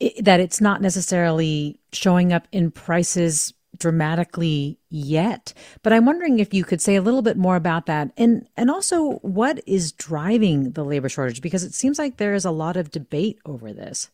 it, 0.00 0.24
that 0.24 0.40
it's 0.40 0.60
not 0.60 0.80
necessarily 0.80 1.78
showing 1.92 2.32
up 2.32 2.48
in 2.52 2.70
prices 2.70 3.54
dramatically 3.76 4.78
yet 4.90 5.52
but 5.82 5.92
i'm 5.92 6.06
wondering 6.06 6.38
if 6.38 6.54
you 6.54 6.64
could 6.64 6.80
say 6.80 6.96
a 6.96 7.02
little 7.02 7.22
bit 7.22 7.36
more 7.36 7.56
about 7.56 7.86
that. 7.86 8.10
And 8.16 8.48
and 8.56 8.70
also 8.70 9.14
what 9.18 9.60
is 9.66 9.92
driving 9.92 10.72
the 10.72 10.84
labor 10.84 11.08
shortage? 11.08 11.42
Because 11.42 11.64
it 11.64 11.74
seems 11.74 11.98
like 11.98 12.16
there 12.16 12.34
is 12.34 12.44
a 12.44 12.50
lot 12.50 12.76
of 12.76 12.90
debate 12.90 13.38
over 13.44 13.72
this 13.72 14.10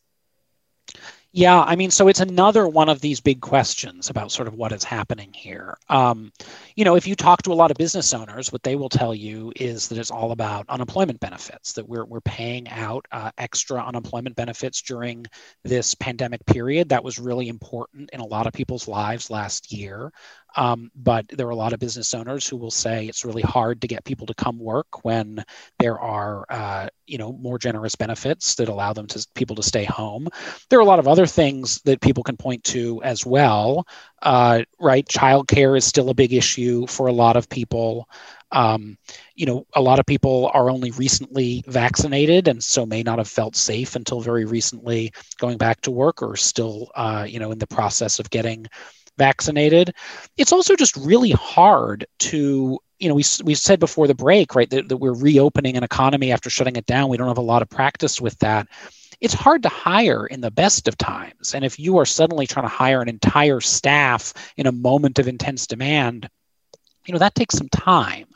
yeah, 1.37 1.63
I 1.63 1.75
mean, 1.75 1.91
so 1.91 2.07
it's 2.07 2.21
another 2.21 2.65
one 2.65 2.87
of 2.87 3.01
these 3.01 3.19
big 3.19 3.41
questions 3.41 4.09
about 4.09 4.31
sort 4.31 4.47
of 4.47 4.53
what 4.53 4.71
is 4.71 4.85
happening 4.85 5.33
here. 5.33 5.77
Um, 5.89 6.31
you 6.77 6.85
know, 6.85 6.95
if 6.95 7.05
you 7.05 7.13
talk 7.13 7.41
to 7.41 7.51
a 7.51 7.53
lot 7.53 7.71
of 7.71 7.77
business 7.77 8.13
owners, 8.13 8.53
what 8.53 8.63
they 8.63 8.77
will 8.77 8.87
tell 8.87 9.13
you 9.13 9.51
is 9.57 9.89
that 9.89 9.97
it's 9.97 10.11
all 10.11 10.31
about 10.31 10.65
unemployment 10.69 11.19
benefits, 11.19 11.73
that 11.73 11.89
we're, 11.89 12.05
we're 12.05 12.21
paying 12.21 12.69
out 12.69 13.05
uh, 13.11 13.31
extra 13.37 13.83
unemployment 13.83 14.37
benefits 14.37 14.81
during 14.81 15.25
this 15.61 15.93
pandemic 15.93 16.45
period. 16.45 16.87
That 16.87 17.03
was 17.03 17.19
really 17.19 17.49
important 17.49 18.11
in 18.13 18.21
a 18.21 18.25
lot 18.25 18.47
of 18.47 18.53
people's 18.53 18.87
lives 18.87 19.29
last 19.29 19.73
year. 19.73 20.13
Um, 20.55 20.89
but 20.95 21.27
there 21.29 21.47
are 21.47 21.51
a 21.51 21.55
lot 21.55 21.73
of 21.73 21.79
business 21.79 22.13
owners 22.13 22.47
who 22.47 22.57
will 22.57 22.71
say 22.71 23.05
it's 23.05 23.25
really 23.25 23.41
hard 23.41 23.81
to 23.81 23.87
get 23.87 24.05
people 24.05 24.25
to 24.27 24.33
come 24.33 24.57
work 24.57 25.03
when 25.03 25.43
there 25.79 25.99
are, 25.99 26.45
uh, 26.49 26.87
you 27.07 27.17
know, 27.17 27.33
more 27.33 27.59
generous 27.59 27.95
benefits 27.95 28.55
that 28.55 28.69
allow 28.69 28.93
them 28.93 29.07
to 29.07 29.25
people 29.35 29.55
to 29.57 29.63
stay 29.63 29.83
home. 29.83 30.27
There 30.69 30.79
are 30.79 30.83
a 30.83 30.85
lot 30.85 30.99
of 30.99 31.07
other 31.07 31.25
things 31.25 31.81
that 31.83 32.01
people 32.01 32.23
can 32.23 32.37
point 32.37 32.63
to 32.65 33.01
as 33.03 33.25
well. 33.25 33.85
Uh, 34.21 34.63
right, 34.79 35.05
childcare 35.07 35.77
is 35.77 35.85
still 35.85 36.09
a 36.09 36.15
big 36.15 36.33
issue 36.33 36.87
for 36.87 37.07
a 37.07 37.13
lot 37.13 37.35
of 37.35 37.49
people. 37.49 38.09
Um, 38.51 38.97
you 39.35 39.45
know, 39.45 39.65
a 39.73 39.81
lot 39.81 39.99
of 39.99 40.05
people 40.05 40.49
are 40.53 40.69
only 40.69 40.91
recently 40.91 41.63
vaccinated 41.67 42.47
and 42.47 42.63
so 42.63 42.85
may 42.85 43.03
not 43.03 43.17
have 43.17 43.27
felt 43.27 43.55
safe 43.55 43.95
until 43.95 44.21
very 44.21 44.45
recently 44.45 45.11
going 45.37 45.57
back 45.57 45.81
to 45.81 45.91
work 45.91 46.21
or 46.21 46.37
still, 46.37 46.89
uh, 46.95 47.25
you 47.27 47.39
know, 47.39 47.51
in 47.51 47.59
the 47.59 47.67
process 47.67 48.19
of 48.19 48.29
getting 48.29 48.65
vaccinated. 49.17 49.93
It's 50.37 50.51
also 50.51 50.75
just 50.75 50.95
really 50.97 51.31
hard 51.31 52.05
to 52.19 52.79
you 52.99 53.09
know, 53.09 53.15
we, 53.15 53.23
we 53.43 53.55
said 53.55 53.79
before 53.79 54.07
the 54.07 54.15
break, 54.15 54.55
right, 54.55 54.69
that, 54.69 54.89
that 54.89 54.97
we're 54.97 55.13
reopening 55.13 55.75
an 55.75 55.83
economy 55.83 56.31
after 56.31 56.49
shutting 56.49 56.75
it 56.75 56.85
down. 56.85 57.09
We 57.09 57.17
don't 57.17 57.27
have 57.27 57.37
a 57.37 57.41
lot 57.41 57.61
of 57.61 57.69
practice 57.69 58.21
with 58.21 58.37
that. 58.39 58.67
It's 59.19 59.33
hard 59.33 59.63
to 59.63 59.69
hire 59.69 60.25
in 60.25 60.41
the 60.41 60.51
best 60.51 60.87
of 60.87 60.97
times. 60.97 61.53
And 61.53 61.65
if 61.65 61.79
you 61.79 61.97
are 61.97 62.05
suddenly 62.05 62.47
trying 62.47 62.65
to 62.65 62.73
hire 62.73 63.01
an 63.01 63.09
entire 63.09 63.59
staff 63.59 64.33
in 64.57 64.67
a 64.67 64.71
moment 64.71 65.19
of 65.19 65.27
intense 65.27 65.67
demand, 65.67 66.29
you 67.05 67.13
know, 67.13 67.19
that 67.19 67.35
takes 67.35 67.57
some 67.57 67.69
time. 67.69 68.27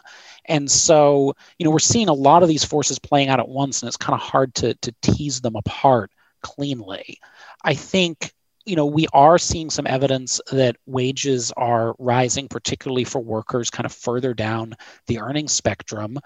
And 0.45 0.69
so, 0.69 1.35
you 1.57 1.63
know, 1.63 1.71
we're 1.71 1.79
seeing 1.79 2.09
a 2.09 2.13
lot 2.13 2.43
of 2.43 2.49
these 2.49 2.63
forces 2.63 2.97
playing 2.97 3.29
out 3.29 3.39
at 3.39 3.47
once, 3.47 3.81
and 3.81 3.87
it's 3.87 3.97
kind 3.97 4.15
of 4.15 4.21
hard 4.21 4.53
to, 4.55 4.73
to 4.73 4.93
tease 5.01 5.41
them 5.41 5.55
apart 5.55 6.11
cleanly. 6.41 7.19
I 7.63 7.75
think 7.75 8.33
you 8.69 8.75
know, 8.75 8.85
we 8.85 9.07
are 9.13 9.39
seeing 9.39 9.71
some 9.71 9.87
evidence 9.87 10.39
that 10.51 10.77
wages 10.85 11.51
are 11.57 11.95
rising, 11.97 12.47
particularly 12.47 13.03
for 13.03 13.19
workers 13.19 13.71
kind 13.71 13.85
of 13.85 13.91
further 13.91 14.35
down 14.35 14.75
the 15.07 15.19
earnings 15.19 15.53
spectrum. 15.53 16.19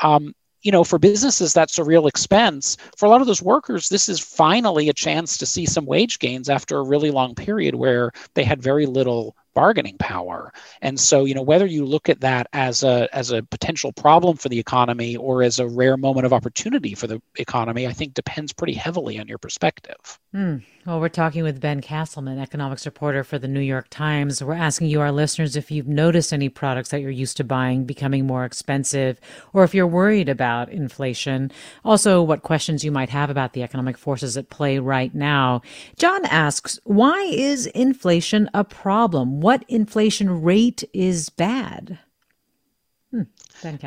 Um, 0.00 0.34
you 0.62 0.72
know, 0.72 0.82
for 0.84 0.98
businesses, 0.98 1.52
that's 1.52 1.78
a 1.78 1.84
real 1.84 2.06
expense. 2.06 2.76
For 2.96 3.06
a 3.06 3.08
lot 3.08 3.20
of 3.20 3.26
those 3.26 3.42
workers, 3.42 3.88
this 3.88 4.08
is 4.08 4.18
finally 4.18 4.88
a 4.88 4.94
chance 4.94 5.36
to 5.38 5.46
see 5.46 5.66
some 5.66 5.86
wage 5.86 6.18
gains 6.18 6.48
after 6.48 6.78
a 6.78 6.82
really 6.82 7.10
long 7.10 7.34
period 7.34 7.74
where 7.74 8.12
they 8.34 8.44
had 8.44 8.62
very 8.62 8.86
little 8.86 9.36
bargaining 9.54 9.96
power. 9.98 10.52
And 10.80 10.98
so, 10.98 11.24
you 11.24 11.34
know, 11.34 11.42
whether 11.42 11.66
you 11.66 11.84
look 11.84 12.08
at 12.08 12.20
that 12.20 12.46
as 12.52 12.82
a 12.82 13.08
as 13.12 13.30
a 13.30 13.42
potential 13.42 13.92
problem 13.92 14.36
for 14.36 14.48
the 14.48 14.58
economy 14.58 15.16
or 15.16 15.42
as 15.42 15.58
a 15.58 15.66
rare 15.66 15.96
moment 15.96 16.26
of 16.26 16.32
opportunity 16.32 16.94
for 16.94 17.06
the 17.06 17.20
economy, 17.36 17.86
I 17.86 17.92
think 17.92 18.14
depends 18.14 18.52
pretty 18.52 18.74
heavily 18.74 19.18
on 19.18 19.28
your 19.28 19.38
perspective. 19.38 20.18
Mm. 20.34 20.62
Well, 20.86 20.98
we're 20.98 21.10
talking 21.10 21.42
with 21.42 21.60
Ben 21.60 21.82
Casselman, 21.82 22.40
economics 22.40 22.86
reporter 22.86 23.22
for 23.22 23.38
the 23.38 23.46
New 23.46 23.60
York 23.60 23.88
Times. 23.90 24.42
We're 24.42 24.54
asking 24.54 24.88
you, 24.88 25.02
our 25.02 25.12
listeners, 25.12 25.54
if 25.54 25.70
you've 25.70 25.86
noticed 25.86 26.32
any 26.32 26.48
products 26.48 26.88
that 26.88 27.02
you're 27.02 27.10
used 27.10 27.36
to 27.36 27.44
buying 27.44 27.84
becoming 27.84 28.26
more 28.26 28.46
expensive, 28.46 29.20
or 29.52 29.62
if 29.62 29.74
you're 29.74 29.86
worried 29.86 30.30
about 30.30 30.70
inflation. 30.70 31.52
Also, 31.84 32.22
what 32.22 32.42
questions 32.42 32.82
you 32.82 32.90
might 32.90 33.10
have 33.10 33.28
about 33.28 33.52
the 33.52 33.62
economic 33.62 33.98
forces 33.98 34.38
at 34.38 34.48
play 34.48 34.78
right 34.78 35.14
now. 35.14 35.60
John 35.98 36.24
asks, 36.24 36.80
why 36.84 37.20
is 37.24 37.66
inflation 37.66 38.48
a 38.54 38.64
problem? 38.64 39.42
What 39.42 39.66
inflation 39.68 40.40
rate 40.40 40.82
is 40.94 41.28
bad? 41.28 41.98
Hmm. 43.10 43.22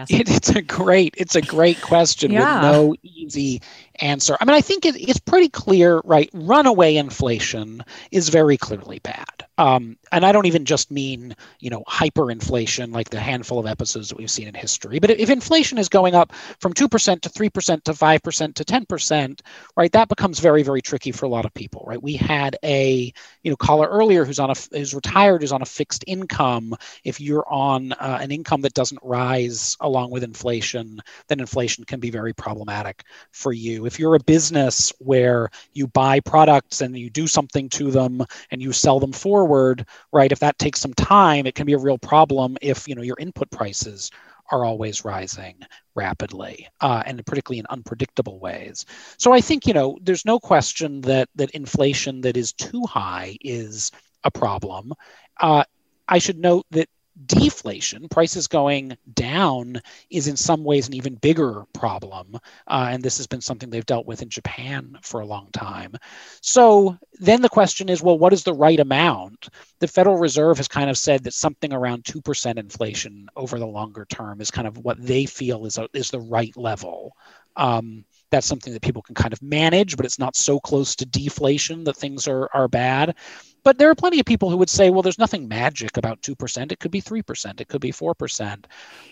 It, 0.10 0.30
it's 0.30 0.50
a 0.50 0.62
great, 0.62 1.16
it's 1.18 1.36
a 1.36 1.42
great 1.42 1.82
question 1.82 2.32
yeah. 2.32 2.56
with 2.56 2.72
no 2.72 2.96
easy 3.04 3.62
answer. 3.96 4.38
I 4.40 4.46
mean, 4.46 4.56
I 4.56 4.62
think 4.62 4.86
it, 4.86 4.96
it's 4.96 5.20
pretty 5.20 5.50
clear, 5.50 6.02
right? 6.04 6.30
Runaway 6.34 6.96
inflation 6.96 7.84
is 8.12 8.30
very 8.30 8.58
clearly 8.58 9.00
bad. 9.00 9.46
Um, 9.58 9.98
and 10.12 10.26
I 10.26 10.32
don't 10.32 10.48
even 10.48 10.66
just 10.66 10.90
mean, 10.90 11.36
you 11.60 11.70
know, 11.70 11.84
hyperinflation 11.88 12.92
like 12.92 13.10
the 13.10 13.20
handful 13.20 13.60
of 13.60 13.68
episodes 13.68 14.10
that 14.10 14.18
we've 14.18 14.32
seen 14.32 14.48
in 14.48 14.54
history. 14.54 15.00
But 15.00 15.12
if 15.12 15.30
inflation 15.30 15.78
is 15.78 15.90
going 15.90 16.16
up 16.16 16.34
from 16.60 16.74
2% 16.74 17.22
to 17.22 17.30
3% 17.30 17.84
to 17.84 17.94
5% 17.94 18.54
to 18.56 18.64
10%, 18.64 19.42
right, 19.78 19.92
that 19.92 20.10
becomes 20.10 20.40
very, 20.40 20.64
very 20.64 20.82
tricky 20.82 21.12
for 21.12 21.26
a 21.26 21.30
lot 21.30 21.46
of 21.46 21.54
people, 21.54 21.84
right? 21.88 22.02
We 22.02 22.16
had 22.16 22.58
a, 22.64 23.14
you 23.44 23.52
know, 23.52 23.56
caller 23.56 23.88
earlier 23.88 24.26
who's 24.26 24.40
on 24.40 24.50
a, 24.50 24.56
who's 24.72 24.94
retired, 24.94 25.42
who's 25.42 25.52
on 25.52 25.62
a 25.62 25.66
fixed 25.66 26.04
income. 26.08 26.76
If 27.04 27.22
you're 27.22 27.48
on 27.48 27.92
uh, 27.94 28.20
an 28.22 28.32
income 28.32 28.62
that 28.62 28.74
doesn't 28.74 29.00
rise 29.04 29.78
along 29.82 30.10
with 30.12 30.24
inflation, 30.24 31.00
then 31.28 31.40
inflation 31.40 31.84
can 31.84 32.00
be 32.00 32.10
very 32.10 32.34
problematic 32.34 33.04
for 33.32 33.54
you. 33.54 33.86
If 33.86 34.00
you're 34.00 34.16
a 34.16 34.20
business 34.20 34.92
where 35.00 35.50
you 35.74 35.88
buy 35.88 36.20
products 36.20 36.82
and 36.82 36.98
you 36.98 37.10
do 37.10 37.28
something 37.28 37.70
to 37.70 37.92
them 37.92 38.26
and 38.52 38.62
you 38.62 38.72
sell 38.72 39.00
them 39.00 39.12
forward, 39.44 39.86
right? 40.12 40.32
If 40.32 40.40
that 40.40 40.58
takes 40.60 40.80
some 40.80 40.94
time, 40.94 41.46
it 41.46 41.56
can 41.56 41.66
be 41.66 41.74
a 41.74 41.78
real 41.78 41.98
problem 41.98 42.58
if 42.62 42.88
you 42.88 42.96
know 42.96 43.02
your 43.02 43.18
input 43.20 43.52
prices 43.52 44.12
are 44.52 44.66
always 44.66 45.06
rising 45.06 45.56
rapidly 45.96 46.68
uh, 46.82 47.04
and 47.06 47.26
particularly 47.26 47.60
in 47.60 47.66
unpredictable 47.70 48.40
ways. 48.40 48.86
So 49.18 49.34
I 49.34 49.42
think 49.42 49.68
you 49.68 49.74
know 49.74 49.98
there's 50.02 50.26
no 50.26 50.40
question 50.40 51.02
that 51.02 51.30
that 51.36 51.52
inflation 51.52 52.22
that 52.22 52.38
is 52.38 52.54
too 52.54 52.84
high 52.86 53.38
is 53.42 53.92
a 54.24 54.32
problem. 54.32 54.94
Uh, 55.40 55.64
I 56.08 56.20
should 56.20 56.38
note 56.40 56.66
that 56.72 56.88
deflation, 57.26 58.08
prices 58.10 58.48
going 58.48 58.98
down, 59.14 59.82
is 60.10 60.28
in 60.28 60.36
some 60.36 60.64
ways 60.64 60.88
an 60.88 60.94
even 60.94 61.16
bigger 61.16 61.64
problem. 61.74 62.36
Uh, 62.68 62.88
and 62.92 63.04
this 63.04 63.18
has 63.18 63.28
been 63.28 63.42
something 63.42 63.70
they've 63.70 63.86
dealt 63.86 64.06
with 64.06 64.22
in 64.22 64.30
Japan 64.30 64.98
for 65.02 65.22
a 65.22 65.26
long 65.26 65.50
time. 65.52 65.94
So 66.42 66.98
then 67.20 67.42
the 67.42 67.50
question 67.50 67.90
is 67.90 68.02
well, 68.02 68.18
what 68.18 68.34
is 68.34 68.44
the 68.44 68.54
right 68.54 68.80
amount? 68.80 69.50
The 69.80 69.88
Federal 69.88 70.18
Reserve 70.18 70.58
has 70.58 70.68
kind 70.68 70.90
of 70.90 70.98
said 70.98 71.24
that 71.24 71.34
something 71.34 71.74
around 71.74 72.04
2% 72.04 72.58
inflation 72.58 73.30
over 73.36 73.60
the 73.60 73.68
longer 73.68 74.06
term 74.06 74.42
is 74.42 74.52
kind 74.52 74.68
of 74.68 74.78
what 74.78 75.02
they 75.02 75.26
feel 75.26 75.66
is, 75.66 75.78
a, 75.78 75.88
is 75.94 76.10
the 76.10 76.20
right 76.20 76.56
level. 76.58 77.16
Um, 77.56 78.06
that's 78.34 78.48
something 78.48 78.74
that 78.74 78.82
people 78.82 79.02
can 79.02 79.16
kind 79.16 79.32
of 79.32 79.42
manage, 79.42 79.96
but 79.96 80.06
it's 80.06 80.20
not 80.20 80.36
so 80.36 80.60
close 80.60 80.96
to 80.96 81.06
deflation 81.06 81.84
that 81.84 81.96
things 81.96 82.28
are, 82.28 82.50
are 82.54 82.68
bad. 82.68 83.16
But 83.64 83.78
there 83.78 83.90
are 83.90 83.96
plenty 83.96 84.20
of 84.20 84.26
people 84.26 84.50
who 84.50 84.58
would 84.58 84.70
say, 84.70 84.90
well, 84.90 85.04
there's 85.04 85.20
nothing 85.20 85.48
magic 85.48 85.96
about 85.96 86.22
2%. 86.22 86.72
It 86.72 86.80
could 86.80 86.92
be 86.92 87.02
3%. 87.02 87.62
It 87.62 87.68
could 87.68 87.80
be 87.80 87.92
4%. 87.92 88.66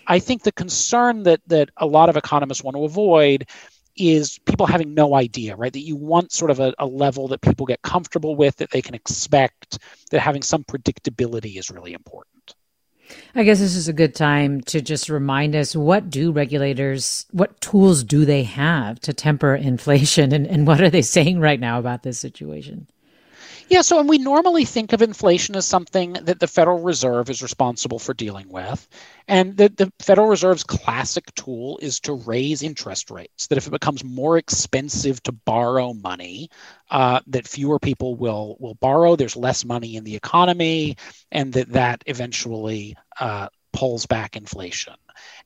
I 0.07 0.19
think 0.19 0.43
the 0.43 0.51
concern 0.51 1.23
that, 1.23 1.39
that 1.47 1.69
a 1.77 1.85
lot 1.85 2.09
of 2.09 2.17
economists 2.17 2.63
want 2.63 2.75
to 2.75 2.83
avoid 2.83 3.47
is 3.95 4.39
people 4.39 4.65
having 4.65 4.93
no 4.93 5.15
idea, 5.15 5.55
right? 5.55 5.71
That 5.71 5.81
you 5.81 5.95
want 5.95 6.31
sort 6.31 6.49
of 6.49 6.59
a, 6.59 6.73
a 6.79 6.85
level 6.85 7.27
that 7.29 7.41
people 7.41 7.65
get 7.65 7.81
comfortable 7.81 8.35
with, 8.35 8.55
that 8.57 8.71
they 8.71 8.81
can 8.81 8.95
expect, 8.95 9.79
that 10.09 10.19
having 10.19 10.41
some 10.41 10.63
predictability 10.63 11.59
is 11.59 11.69
really 11.69 11.93
important. 11.93 12.30
I 13.35 13.43
guess 13.43 13.59
this 13.59 13.75
is 13.75 13.87
a 13.87 13.93
good 13.93 14.15
time 14.15 14.61
to 14.61 14.81
just 14.81 15.09
remind 15.09 15.55
us 15.55 15.75
what 15.75 16.09
do 16.09 16.31
regulators, 16.31 17.25
what 17.31 17.59
tools 17.61 18.03
do 18.03 18.25
they 18.25 18.43
have 18.43 18.99
to 19.01 19.13
temper 19.13 19.55
inflation, 19.71 20.31
and, 20.31 20.47
and 20.47 20.67
what 20.67 20.81
are 20.81 20.89
they 20.89 21.01
saying 21.01 21.39
right 21.39 21.59
now 21.59 21.79
about 21.79 22.03
this 22.03 22.19
situation? 22.19 22.87
Yeah, 23.71 23.83
so 23.83 24.01
and 24.01 24.09
we 24.09 24.17
normally 24.17 24.65
think 24.65 24.91
of 24.91 25.01
inflation 25.01 25.55
as 25.55 25.65
something 25.65 26.11
that 26.13 26.41
the 26.41 26.47
Federal 26.47 26.81
Reserve 26.81 27.29
is 27.29 27.41
responsible 27.41 27.99
for 27.99 28.13
dealing 28.13 28.49
with. 28.49 28.85
And 29.29 29.55
the, 29.55 29.69
the 29.69 29.93
Federal 29.99 30.27
Reserve's 30.27 30.65
classic 30.65 31.33
tool 31.35 31.79
is 31.81 32.01
to 32.01 32.11
raise 32.13 32.63
interest 32.63 33.09
rates, 33.09 33.47
that 33.47 33.57
if 33.57 33.67
it 33.67 33.71
becomes 33.71 34.03
more 34.03 34.37
expensive 34.37 35.23
to 35.23 35.31
borrow 35.31 35.93
money, 35.93 36.49
uh, 36.89 37.21
that 37.27 37.47
fewer 37.47 37.79
people 37.79 38.15
will, 38.15 38.57
will 38.59 38.75
borrow, 38.75 39.15
there's 39.15 39.37
less 39.37 39.63
money 39.63 39.95
in 39.95 40.03
the 40.03 40.17
economy, 40.17 40.97
and 41.31 41.53
that 41.53 41.69
that 41.69 42.03
eventually 42.07 42.97
uh, 43.21 43.47
pulls 43.71 44.05
back 44.05 44.35
inflation. 44.35 44.95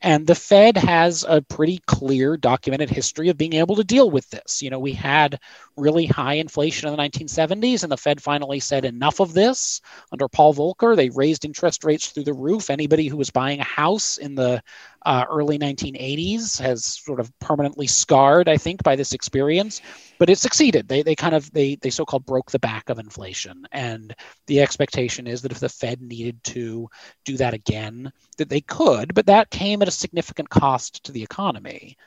And 0.01 0.27
the 0.27 0.35
Fed 0.35 0.77
has 0.77 1.25
a 1.27 1.41
pretty 1.41 1.79
clear 1.87 2.37
documented 2.37 2.89
history 2.89 3.29
of 3.29 3.37
being 3.37 3.53
able 3.53 3.75
to 3.75 3.83
deal 3.83 4.09
with 4.09 4.29
this. 4.29 4.61
You 4.61 4.69
know, 4.69 4.79
we 4.79 4.93
had 4.93 5.39
really 5.77 6.05
high 6.05 6.35
inflation 6.35 6.87
in 6.87 6.95
the 6.95 7.01
1970s, 7.01 7.83
and 7.83 7.91
the 7.91 7.97
Fed 7.97 8.21
finally 8.21 8.59
said, 8.59 8.85
enough 8.85 9.19
of 9.19 9.33
this. 9.33 9.81
Under 10.11 10.27
Paul 10.27 10.53
Volcker, 10.53 10.95
they 10.95 11.09
raised 11.09 11.45
interest 11.45 11.83
rates 11.83 12.09
through 12.09 12.23
the 12.23 12.33
roof. 12.33 12.69
Anybody 12.69 13.07
who 13.07 13.17
was 13.17 13.29
buying 13.29 13.59
a 13.59 13.63
house 13.63 14.17
in 14.17 14.35
the 14.35 14.61
uh, 15.05 15.23
early 15.29 15.59
1980s 15.59 16.59
has 16.59 16.83
sort 16.83 17.19
of 17.19 17.31
permanently 17.39 17.87
scarred, 17.87 18.49
I 18.49 18.57
think, 18.57 18.81
by 18.83 18.95
this 18.95 19.13
experience. 19.13 19.81
But 20.17 20.29
it 20.29 20.39
succeeded. 20.39 20.87
They, 20.87 21.03
they 21.03 21.15
kind 21.15 21.35
of 21.35 21.51
they 21.51 21.75
they 21.75 21.89
so-called 21.89 22.25
broke 22.25 22.51
the 22.51 22.59
back 22.59 22.89
of 22.89 22.99
inflation, 22.99 23.67
and 23.71 24.15
the 24.47 24.61
expectation 24.61 25.27
is 25.27 25.41
that 25.41 25.51
if 25.51 25.59
the 25.59 25.69
Fed 25.69 26.01
needed 26.01 26.43
to 26.45 26.89
do 27.25 27.37
that 27.37 27.53
again, 27.53 28.11
that 28.37 28.49
they 28.49 28.61
could. 28.61 29.13
But 29.13 29.27
that 29.27 29.51
came 29.55 29.81
at 29.81 29.87
a 29.87 29.91
significant 29.91 30.49
cost 30.49 31.05
to 31.05 31.11
the 31.11 31.23
economy. 31.23 31.97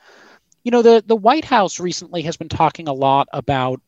You 0.64 0.70
know, 0.70 0.82
the 0.82 1.02
the 1.04 1.16
White 1.16 1.46
House 1.46 1.80
recently 1.80 2.22
has 2.22 2.36
been 2.36 2.48
talking 2.50 2.88
a 2.88 2.92
lot 2.92 3.28
about 3.32 3.80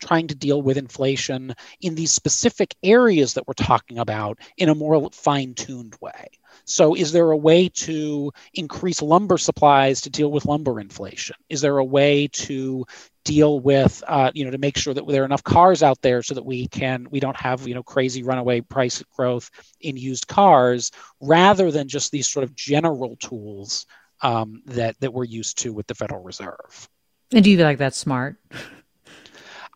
trying 0.00 0.26
to 0.26 0.34
deal 0.34 0.60
with 0.60 0.76
inflation 0.76 1.54
in 1.80 1.94
these 1.94 2.12
specific 2.12 2.74
areas 2.82 3.34
that 3.34 3.46
we're 3.46 3.54
talking 3.54 3.98
about 3.98 4.38
in 4.58 4.68
a 4.68 4.74
more 4.74 5.08
fine 5.12 5.54
tuned 5.54 5.96
way. 6.00 6.28
So, 6.64 6.94
is 6.94 7.12
there 7.12 7.30
a 7.30 7.36
way 7.36 7.68
to 7.86 8.32
increase 8.52 9.00
lumber 9.00 9.38
supplies 9.38 10.02
to 10.02 10.10
deal 10.10 10.30
with 10.30 10.44
lumber 10.44 10.78
inflation? 10.80 11.36
Is 11.48 11.60
there 11.60 11.78
a 11.78 11.84
way 11.84 12.28
to 12.28 12.84
deal 13.24 13.60
with, 13.60 14.02
uh, 14.06 14.30
you 14.34 14.44
know, 14.44 14.50
to 14.50 14.58
make 14.58 14.76
sure 14.76 14.94
that 14.94 15.06
there 15.06 15.22
are 15.22 15.26
enough 15.26 15.44
cars 15.44 15.82
out 15.82 16.00
there 16.02 16.22
so 16.22 16.34
that 16.34 16.44
we 16.44 16.66
can 16.68 17.06
we 17.10 17.20
don't 17.20 17.36
have 17.36 17.66
you 17.66 17.74
know 17.74 17.82
crazy 17.82 18.22
runaway 18.22 18.60
price 18.60 19.02
growth 19.16 19.50
in 19.80 19.96
used 19.96 20.26
cars, 20.26 20.90
rather 21.20 21.70
than 21.70 21.88
just 21.88 22.10
these 22.12 22.28
sort 22.28 22.44
of 22.44 22.54
general 22.54 23.16
tools 23.16 23.86
um, 24.20 24.62
that 24.66 24.98
that 25.00 25.12
we're 25.12 25.24
used 25.24 25.58
to 25.58 25.72
with 25.72 25.86
the 25.86 25.94
Federal 25.94 26.22
Reserve. 26.22 26.88
And 27.32 27.42
do 27.42 27.50
you 27.50 27.56
feel 27.56 27.66
like 27.66 27.78
that's 27.78 27.96
smart? 27.96 28.36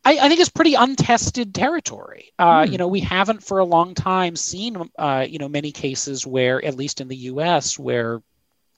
I, 0.04 0.18
I 0.18 0.28
think 0.28 0.40
it's 0.40 0.50
pretty 0.50 0.74
untested 0.74 1.52
territory. 1.52 2.32
Uh, 2.38 2.62
mm. 2.62 2.70
You 2.70 2.78
know, 2.78 2.86
we 2.86 3.00
haven't 3.00 3.42
for 3.42 3.58
a 3.58 3.64
long 3.64 3.94
time 3.94 4.36
seen, 4.36 4.88
uh, 4.96 5.26
you 5.28 5.38
know, 5.38 5.48
many 5.48 5.72
cases 5.72 6.24
where, 6.24 6.64
at 6.64 6.76
least 6.76 7.00
in 7.00 7.08
the 7.08 7.16
U.S., 7.16 7.76
where 7.76 8.22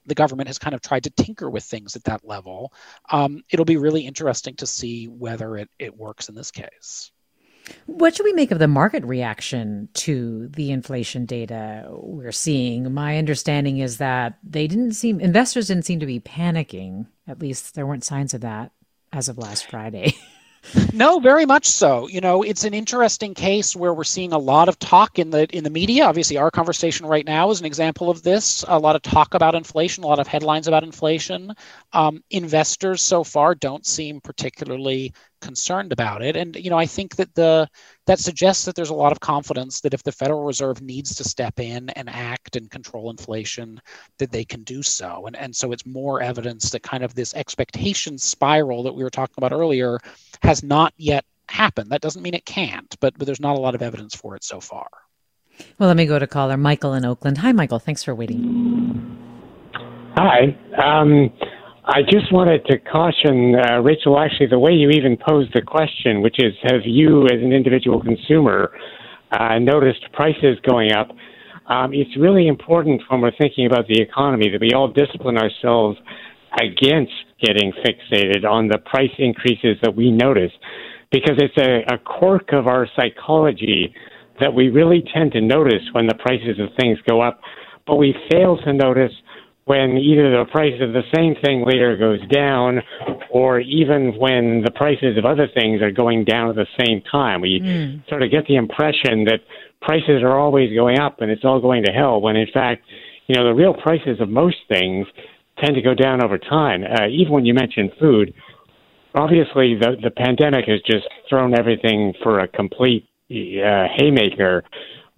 the 0.09 0.15
government 0.15 0.49
has 0.49 0.59
kind 0.59 0.75
of 0.75 0.81
tried 0.81 1.05
to 1.05 1.11
tinker 1.11 1.49
with 1.49 1.65
things 1.65 1.97
at 1.97 2.05
that 2.05 2.27
level. 2.27 2.73
Um, 3.11 3.43
it'll 3.51 3.65
be 3.65 3.77
really 3.77 4.07
interesting 4.07 4.57
to 4.57 4.67
see 4.67 5.07
whether 5.07 5.57
it, 5.57 5.69
it 5.79 5.97
works 5.97 6.29
in 6.29 6.35
this 6.35 6.51
case. 6.51 7.13
What 7.87 8.17
should 8.17 8.25
we 8.25 8.33
make 8.33 8.51
of 8.51 8.59
the 8.59 8.69
market 8.69 9.05
reaction 9.05 9.91
to 9.95 10.49
the 10.49 10.71
inflation 10.71 11.27
data 11.27 11.87
we're 11.91 12.33
seeing? 12.33 12.93
My 12.95 13.19
understanding 13.19 13.79
is 13.79 13.99
that 13.99 14.39
they 14.43 14.67
didn't 14.67 14.93
seem, 14.93 15.21
investors 15.21 15.69
didn't 15.69 15.85
seem 15.85 16.01
to 16.01 16.07
be 16.07 16.21
panicking. 16.21 17.07
At 17.27 17.41
least 17.41 17.75
there 17.75 17.87
weren't 17.87 18.05
signs 18.05 18.33
of 18.33 18.41
that 18.41 18.73
as 19.13 19.29
of 19.29 19.37
last 19.37 19.69
Friday. 19.71 20.15
no, 20.93 21.19
very 21.19 21.47
much 21.47 21.67
so. 21.67 22.09
You 22.09 22.21
know, 22.21 22.43
it's 22.43 22.65
an 22.65 22.75
interesting 22.75 23.35
case 23.35 23.75
where 23.75 23.95
we're 23.95 24.05
seeing 24.05 24.33
a 24.33 24.39
lot 24.39 24.69
of 24.69 24.79
talk 24.79 25.19
in 25.19 25.31
the 25.31 25.47
in 25.57 25.65
the 25.65 25.71
media. 25.71 26.05
Obviously, 26.05 26.37
our 26.37 26.51
conversation 26.51 27.07
right 27.07 27.25
now 27.25 27.51
is 27.51 27.61
an 27.61 27.67
example 27.67 28.11
of 28.11 28.23
this. 28.23 28.65
A 28.69 28.79
lot 28.79 28.97
of 28.97 29.03
talk 29.03 29.35
about 29.35 29.55
inflation, 29.55 30.05
a 30.05 30.07
lot 30.07 30.19
of 30.19 30.27
headlines 30.27 30.69
about 30.69 30.83
inflation. 30.83 31.55
Um, 31.95 32.23
investors 32.31 33.01
so 33.01 33.25
far 33.25 33.55
don't 33.55 33.87
seem 33.87 34.21
particularly 34.21 35.13
concerned 35.41 35.93
about 35.93 36.23
it. 36.23 36.37
And 36.37 36.55
you 36.57 36.71
know, 36.71 36.79
I 36.79 36.87
think 36.87 37.17
that 37.17 37.35
the 37.35 37.69
that 38.07 38.19
suggests 38.19 38.65
that 38.65 38.75
there's 38.75 38.91
a 38.91 38.95
lot 38.95 39.13
of 39.13 39.21
confidence 39.21 39.81
that 39.81 39.95
if 39.95 40.03
the 40.03 40.13
Federal 40.13 40.45
Reserve 40.45 40.83
needs 40.83 41.15
to 41.15 41.25
step 41.25 41.59
in 41.59 41.89
and 41.91 42.09
act 42.09 42.57
and 42.57 42.71
control 42.71 43.11
inflation, 43.11 43.81
that 44.19 44.31
they 44.31 44.45
can 44.45 44.63
do 44.65 44.83
so. 44.83 45.27
And 45.27 45.37
and 45.37 45.55
so 45.55 45.73
it's 45.73 45.87
more 45.87 46.21
evidence 46.21 46.71
that 46.71 46.83
kind 46.83 47.03
of 47.03 47.15
this 47.15 47.35
expectation 47.35 48.19
spiral 48.19 48.83
that 48.83 48.95
we 48.95 49.03
were 49.03 49.11
talking 49.11 49.35
about 49.39 49.53
earlier 49.53 49.99
has 50.43 50.63
not 50.63 50.93
yet 50.97 51.25
happened. 51.49 51.91
That 51.91 52.03
doesn't 52.03 52.23
mean 52.23 52.35
it 52.35 52.45
can't, 52.45 52.95
but 53.01 53.17
but 53.17 53.27
there's 53.27 53.41
not 53.41 53.57
a 53.57 53.61
lot 53.61 53.75
of 53.75 53.83
evidence 53.83 54.15
for 54.15 54.37
it 54.37 54.45
so 54.45 54.61
far. 54.61 54.89
Well, 55.79 55.89
let 55.89 55.97
me 55.97 56.07
go 56.07 56.19
to 56.19 56.27
caller 56.27 56.57
Michael 56.57 56.95
in 56.95 57.05
Oakland. 57.05 57.39
Hi, 57.39 57.53
Michael. 57.53 57.79
Thanks 57.79 58.03
for 58.03 58.15
waiting. 58.15 59.17
Hi. 60.17 60.57
Um, 60.77 61.33
I 61.91 62.03
just 62.03 62.31
wanted 62.31 62.67
to 62.67 62.77
caution 62.81 63.55
uh, 63.55 63.81
Rachel. 63.81 64.21
Actually, 64.21 64.49
the 64.49 64.59
way 64.59 64.73
you 64.73 64.91
even 64.91 65.17
posed 65.17 65.55
the 65.55 65.63
question, 65.63 66.21
which 66.21 66.37
is, 66.39 66.53
have 66.65 66.83
you, 66.85 67.25
as 67.25 67.41
an 67.41 67.51
individual 67.51 68.03
consumer, 68.03 68.73
uh, 69.33 69.59
noticed 69.59 70.05
prices 70.13 70.59
going 70.69 70.93
up? 70.93 71.09
Um, 71.67 71.95
it's 71.95 72.15
really 72.19 72.47
important 72.47 73.01
when 73.09 73.23
we're 73.23 73.37
thinking 73.39 73.65
about 73.65 73.87
the 73.89 74.03
economy 74.03 74.51
that 74.51 74.61
we 74.61 74.73
all 74.77 74.89
discipline 74.89 75.39
ourselves 75.39 75.97
against 76.61 77.13
getting 77.41 77.73
fixated 77.73 78.45
on 78.45 78.69
the 78.69 78.77
price 78.85 79.15
increases 79.17 79.79
that 79.83 79.97
we 79.97 80.11
notice, 80.11 80.53
because 81.11 81.39
it's 81.39 81.57
a, 81.57 81.95
a 81.95 81.97
quirk 81.97 82.53
of 82.53 82.67
our 82.67 82.87
psychology 82.97 83.95
that 84.41 84.53
we 84.53 84.69
really 84.69 85.03
tend 85.15 85.33
to 85.33 85.41
notice 85.41 85.83
when 85.93 86.07
the 86.07 86.15
prices 86.17 86.61
of 86.61 86.69
things 86.79 86.99
go 87.09 87.23
up, 87.23 87.41
but 87.87 87.97
we 87.97 88.15
fail 88.31 88.59
to 88.59 88.75
notice 88.75 89.13
when 89.69 89.99
either 89.99 90.31
the 90.31 90.47
price 90.51 90.81
of 90.81 90.95
the 90.95 91.03
same 91.15 91.35
thing 91.45 91.63
later 91.63 91.95
goes 91.95 92.27
down 92.29 92.81
or 93.31 93.61
even 93.61 94.17
when 94.19 94.63
the 94.65 94.71
prices 94.71 95.19
of 95.19 95.27
other 95.27 95.47
things 95.47 95.83
are 95.83 95.91
going 95.91 96.25
down 96.25 96.49
at 96.49 96.57
the 96.57 96.67
same 96.81 97.03
time. 97.03 97.43
We 97.43 97.61
mm. 97.61 98.09
sort 98.09 98.23
of 98.23 98.31
get 98.31 98.47
the 98.47 98.57
impression 98.57 99.25
that 99.25 99.41
prices 99.83 100.23
are 100.23 100.39
always 100.39 100.75
going 100.75 100.99
up 100.99 101.21
and 101.21 101.31
it's 101.31 101.45
all 101.45 101.61
going 101.61 101.85
to 101.85 101.93
hell 101.93 102.19
when 102.19 102.35
in 102.35 102.47
fact, 102.53 102.83
you 103.27 103.37
know, 103.37 103.45
the 103.45 103.53
real 103.53 103.75
prices 103.75 104.23
of 104.23 104.31
most 104.31 104.57
things 104.71 105.07
tend 105.63 105.75
to 105.75 105.83
go 105.83 105.95
down 105.95 106.25
over 106.25 106.39
time. 106.39 106.83
Uh, 106.83 107.07
even 107.09 107.31
when 107.35 107.45
you 107.45 107.53
mention 107.53 107.93
food, 108.01 108.33
obviously 109.15 109.75
the, 109.79 109.97
the 110.03 110.11
pandemic 110.11 110.65
has 110.65 110.81
just 110.87 111.07
thrown 111.29 111.53
everything 111.59 112.15
for 112.23 112.41
a 112.41 112.49
complete 112.49 113.07
uh, 113.31 113.85
haymaker. 113.99 114.65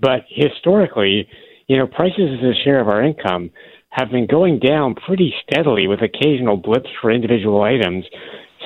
But 0.00 0.24
historically, 0.28 1.28
you 1.68 1.76
know, 1.76 1.86
prices 1.86 2.36
as 2.36 2.44
a 2.44 2.64
share 2.64 2.80
of 2.80 2.88
our 2.88 3.00
income 3.00 3.52
have 3.90 4.10
been 4.10 4.26
going 4.26 4.58
down 4.58 4.94
pretty 4.94 5.34
steadily 5.42 5.86
with 5.86 6.00
occasional 6.00 6.56
blips 6.56 6.88
for 7.00 7.10
individual 7.10 7.62
items 7.62 8.04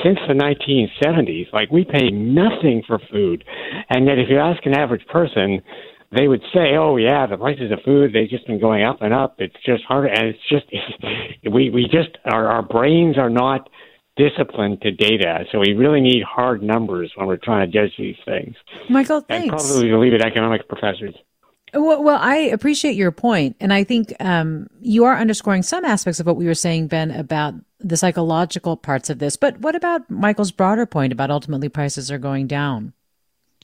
since 0.02 0.18
the 0.28 0.34
1970s. 0.34 1.52
Like 1.52 1.70
we 1.70 1.84
pay 1.84 2.10
nothing 2.10 2.82
for 2.86 2.98
food, 3.10 3.44
and 3.88 4.06
yet 4.06 4.18
if 4.18 4.28
you 4.28 4.38
ask 4.38 4.64
an 4.66 4.74
average 4.74 5.06
person, 5.06 5.62
they 6.14 6.28
would 6.28 6.42
say, 6.52 6.76
"Oh 6.76 6.96
yeah, 6.96 7.26
the 7.26 7.36
prices 7.36 7.72
of 7.72 7.80
food 7.84 8.12
they've 8.12 8.28
just 8.28 8.46
been 8.46 8.60
going 8.60 8.84
up 8.84 9.00
and 9.00 9.14
up. 9.14 9.36
It's 9.38 9.56
just 9.64 9.82
harder, 9.84 10.08
and 10.08 10.28
it's 10.28 10.48
just 10.48 10.66
we 11.52 11.70
we 11.70 11.84
just 11.84 12.16
our 12.24 12.46
our 12.48 12.62
brains 12.62 13.18
are 13.18 13.30
not." 13.30 13.68
disciplined 14.16 14.80
to 14.80 14.92
data. 14.92 15.44
So 15.50 15.58
we 15.58 15.72
really 15.72 16.00
need 16.00 16.22
hard 16.22 16.62
numbers 16.62 17.10
when 17.16 17.26
we're 17.26 17.36
trying 17.36 17.68
to 17.68 17.72
judge 17.72 17.90
these 17.98 18.14
things. 18.24 18.54
Michael, 18.88 19.22
thanks. 19.22 19.50
And 19.50 19.50
probably 19.50 19.90
leave 19.90 20.12
it 20.12 20.22
economics 20.22 20.64
professors. 20.68 21.16
Well, 21.74 22.02
well, 22.02 22.18
I 22.20 22.36
appreciate 22.36 22.94
your 22.94 23.10
point, 23.10 23.56
and 23.58 23.72
I 23.72 23.82
think 23.82 24.14
um, 24.20 24.68
you 24.80 25.04
are 25.04 25.16
underscoring 25.16 25.62
some 25.62 25.84
aspects 25.84 26.20
of 26.20 26.26
what 26.26 26.36
we 26.36 26.46
were 26.46 26.54
saying, 26.54 26.86
Ben, 26.86 27.10
about 27.10 27.54
the 27.80 27.96
psychological 27.96 28.76
parts 28.76 29.10
of 29.10 29.18
this. 29.18 29.36
But 29.36 29.58
what 29.58 29.74
about 29.74 30.08
Michael's 30.08 30.52
broader 30.52 30.86
point 30.86 31.12
about 31.12 31.30
ultimately 31.30 31.68
prices 31.68 32.10
are 32.10 32.18
going 32.18 32.46
down? 32.46 32.92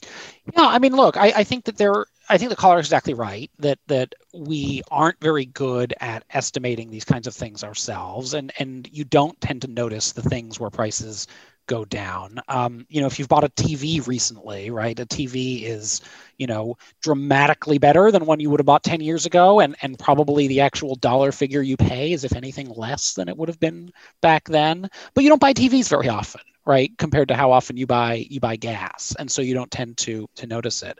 Yeah, 0.02 0.66
I 0.66 0.78
mean, 0.78 0.96
look, 0.96 1.16
I, 1.16 1.32
I 1.36 1.44
think 1.44 1.64
that 1.64 1.76
there. 1.76 2.06
I 2.28 2.38
think 2.38 2.50
the 2.50 2.56
caller 2.56 2.78
is 2.78 2.86
exactly 2.86 3.12
right 3.12 3.50
that 3.58 3.78
that 3.88 4.14
we 4.32 4.82
aren't 4.90 5.20
very 5.20 5.46
good 5.46 5.94
at 6.00 6.24
estimating 6.30 6.90
these 6.90 7.04
kinds 7.04 7.26
of 7.26 7.34
things 7.34 7.62
ourselves, 7.62 8.34
and 8.34 8.52
and 8.58 8.88
you 8.92 9.04
don't 9.04 9.40
tend 9.40 9.62
to 9.62 9.68
notice 9.68 10.12
the 10.12 10.22
things 10.22 10.58
where 10.58 10.70
prices 10.70 11.26
go 11.70 11.84
down. 11.84 12.40
Um, 12.48 12.84
you 12.90 13.00
know, 13.00 13.06
if 13.06 13.18
you've 13.20 13.28
bought 13.28 13.44
a 13.44 13.48
TV 13.50 14.00
recently, 14.00 14.70
right? 14.70 14.98
A 14.98 15.06
TV 15.06 15.62
is, 15.62 16.00
you 16.36 16.48
know, 16.48 16.76
dramatically 17.00 17.78
better 17.78 18.10
than 18.10 18.26
one 18.26 18.40
you 18.40 18.50
would 18.50 18.58
have 18.58 18.66
bought 18.66 18.82
10 18.82 19.00
years 19.00 19.24
ago. 19.24 19.60
And, 19.60 19.76
and 19.80 19.96
probably 19.96 20.48
the 20.48 20.60
actual 20.60 20.96
dollar 20.96 21.30
figure 21.30 21.62
you 21.62 21.76
pay 21.76 22.12
is, 22.12 22.24
if 22.24 22.34
anything, 22.34 22.68
less 22.70 23.14
than 23.14 23.28
it 23.28 23.36
would 23.36 23.48
have 23.48 23.60
been 23.60 23.92
back 24.20 24.48
then. 24.48 24.90
But 25.14 25.22
you 25.22 25.30
don't 25.30 25.40
buy 25.40 25.54
TVs 25.54 25.88
very 25.88 26.08
often, 26.08 26.42
right? 26.66 26.90
Compared 26.98 27.28
to 27.28 27.36
how 27.36 27.52
often 27.52 27.76
you 27.76 27.86
buy 27.86 28.26
you 28.28 28.40
buy 28.40 28.56
gas. 28.56 29.14
And 29.20 29.30
so 29.30 29.40
you 29.40 29.54
don't 29.54 29.70
tend 29.70 29.96
to 29.98 30.26
to 30.36 30.46
notice 30.48 30.82
it 30.82 30.98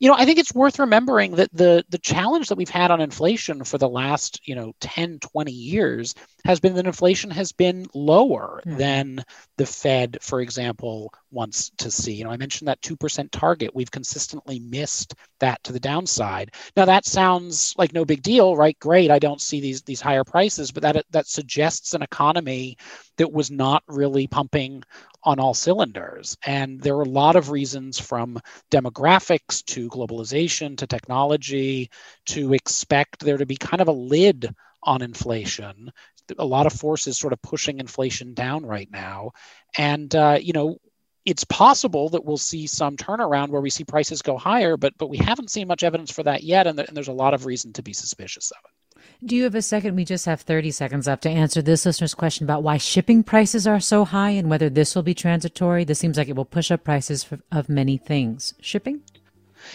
you 0.00 0.08
know, 0.08 0.16
I 0.16 0.24
think 0.24 0.38
it's 0.38 0.54
worth 0.54 0.78
remembering 0.78 1.36
that 1.36 1.50
the 1.52 1.84
the 1.90 1.98
challenge 1.98 2.48
that 2.48 2.56
we've 2.56 2.70
had 2.70 2.90
on 2.90 3.02
inflation 3.02 3.62
for 3.64 3.76
the 3.76 3.88
last, 3.88 4.40
you 4.48 4.54
know, 4.54 4.72
10, 4.80 5.18
20 5.18 5.52
years 5.52 6.14
has 6.46 6.58
been 6.58 6.74
that 6.74 6.86
inflation 6.86 7.30
has 7.30 7.52
been 7.52 7.86
lower 7.94 8.62
mm-hmm. 8.66 8.78
than 8.78 9.24
the 9.58 9.66
Fed, 9.66 10.16
for 10.22 10.40
example, 10.40 11.12
wants 11.30 11.70
to 11.76 11.90
see. 11.90 12.14
You 12.14 12.24
know, 12.24 12.30
I 12.30 12.38
mentioned 12.38 12.68
that 12.68 12.80
2% 12.80 13.30
target. 13.30 13.74
We've 13.74 13.90
consistently 13.90 14.58
missed 14.58 15.14
that 15.38 15.62
to 15.64 15.72
the 15.72 15.80
downside. 15.80 16.54
Now 16.76 16.86
that 16.86 17.04
sounds 17.04 17.74
like 17.76 17.92
no 17.92 18.06
big 18.06 18.22
deal, 18.22 18.56
right? 18.56 18.78
Great. 18.78 19.10
I 19.10 19.18
don't 19.18 19.40
see 19.40 19.60
these 19.60 19.82
these 19.82 20.00
higher 20.00 20.24
prices, 20.24 20.72
but 20.72 20.82
that 20.82 21.04
that 21.10 21.26
suggests 21.26 21.92
an 21.92 22.00
economy 22.00 22.78
that 23.18 23.30
was 23.30 23.50
not 23.50 23.82
really 23.86 24.26
pumping 24.26 24.82
on 25.22 25.38
all 25.38 25.54
cylinders. 25.54 26.36
And 26.44 26.80
there 26.80 26.96
are 26.96 27.02
a 27.02 27.08
lot 27.08 27.36
of 27.36 27.50
reasons 27.50 27.98
from 27.98 28.40
demographics 28.70 29.64
to 29.66 29.88
globalization 29.88 30.76
to 30.78 30.86
technology 30.86 31.90
to 32.26 32.54
expect 32.54 33.20
there 33.20 33.38
to 33.38 33.46
be 33.46 33.56
kind 33.56 33.80
of 33.80 33.88
a 33.88 33.92
lid 33.92 34.54
on 34.82 35.02
inflation. 35.02 35.92
A 36.38 36.44
lot 36.44 36.66
of 36.66 36.72
forces 36.72 37.18
sort 37.18 37.32
of 37.32 37.42
pushing 37.42 37.80
inflation 37.80 38.34
down 38.34 38.64
right 38.64 38.90
now. 38.90 39.32
And, 39.76 40.14
uh, 40.14 40.38
you 40.40 40.52
know, 40.52 40.78
it's 41.24 41.44
possible 41.44 42.08
that 42.10 42.24
we'll 42.24 42.38
see 42.38 42.66
some 42.66 42.96
turnaround 42.96 43.50
where 43.50 43.60
we 43.60 43.70
see 43.70 43.84
prices 43.84 44.22
go 44.22 44.38
higher, 44.38 44.76
but 44.76 44.96
but 44.96 45.08
we 45.08 45.18
haven't 45.18 45.50
seen 45.50 45.68
much 45.68 45.82
evidence 45.82 46.10
for 46.10 46.22
that 46.22 46.42
yet, 46.42 46.66
and, 46.66 46.78
th- 46.78 46.88
and 46.88 46.96
there's 46.96 47.08
a 47.08 47.12
lot 47.12 47.34
of 47.34 47.46
reason 47.46 47.72
to 47.74 47.82
be 47.82 47.92
suspicious 47.92 48.50
of 48.52 48.58
it. 48.64 48.89
Do 49.24 49.36
you 49.36 49.44
have 49.44 49.54
a 49.54 49.62
second? 49.62 49.96
We 49.96 50.04
just 50.04 50.26
have 50.26 50.40
30 50.40 50.70
seconds 50.70 51.06
left 51.06 51.22
to 51.24 51.30
answer 51.30 51.62
this 51.62 51.84
listener's 51.86 52.14
question 52.14 52.44
about 52.44 52.62
why 52.62 52.76
shipping 52.76 53.22
prices 53.22 53.66
are 53.66 53.80
so 53.80 54.04
high 54.04 54.30
and 54.30 54.48
whether 54.48 54.70
this 54.70 54.94
will 54.94 55.02
be 55.02 55.14
transitory. 55.14 55.84
This 55.84 55.98
seems 55.98 56.16
like 56.16 56.28
it 56.28 56.36
will 56.36 56.44
push 56.44 56.70
up 56.70 56.84
prices 56.84 57.22
for, 57.24 57.40
of 57.52 57.68
many 57.68 57.96
things. 57.96 58.54
Shipping? 58.60 59.02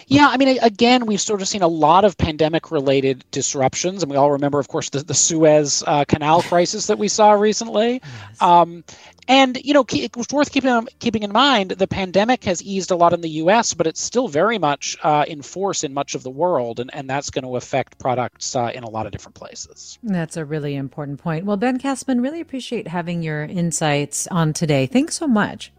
Yeah, 0.06 0.28
I 0.28 0.36
mean, 0.36 0.58
again, 0.62 1.06
we've 1.06 1.20
sort 1.20 1.42
of 1.42 1.48
seen 1.48 1.62
a 1.62 1.68
lot 1.68 2.04
of 2.04 2.16
pandemic-related 2.16 3.24
disruptions, 3.30 4.02
and 4.02 4.10
we 4.10 4.16
all 4.16 4.32
remember, 4.32 4.58
of 4.58 4.68
course, 4.68 4.90
the, 4.90 5.00
the 5.00 5.14
Suez 5.14 5.82
uh, 5.86 6.04
Canal 6.04 6.42
crisis 6.50 6.86
that 6.86 6.98
we 6.98 7.08
saw 7.08 7.32
recently. 7.32 8.02
Yes. 8.02 8.42
Um, 8.42 8.84
and 9.28 9.58
you 9.64 9.74
know, 9.74 9.84
it 9.92 10.16
was 10.16 10.28
worth 10.30 10.52
keeping 10.52 10.86
keeping 10.98 11.22
in 11.22 11.32
mind 11.32 11.72
the 11.72 11.88
pandemic 11.88 12.44
has 12.44 12.62
eased 12.62 12.90
a 12.90 12.96
lot 12.96 13.12
in 13.12 13.20
the 13.20 13.30
U.S., 13.30 13.74
but 13.74 13.86
it's 13.86 14.00
still 14.00 14.28
very 14.28 14.58
much 14.58 14.96
uh, 15.02 15.24
in 15.26 15.42
force 15.42 15.82
in 15.82 15.92
much 15.92 16.14
of 16.14 16.22
the 16.22 16.30
world, 16.30 16.78
and, 16.80 16.94
and 16.94 17.10
that's 17.10 17.30
going 17.30 17.44
to 17.44 17.56
affect 17.56 17.98
products 17.98 18.54
uh, 18.54 18.70
in 18.74 18.84
a 18.84 18.88
lot 18.88 19.06
of 19.06 19.12
different 19.12 19.34
places. 19.34 19.98
That's 20.02 20.36
a 20.36 20.44
really 20.44 20.76
important 20.76 21.18
point. 21.18 21.44
Well, 21.44 21.56
Ben 21.56 21.78
Casselman, 21.78 22.22
really 22.22 22.40
appreciate 22.40 22.86
having 22.88 23.22
your 23.22 23.42
insights 23.44 24.26
on 24.28 24.52
today. 24.52 24.86
Thanks 24.86 25.16
so 25.16 25.26
much. 25.26 25.72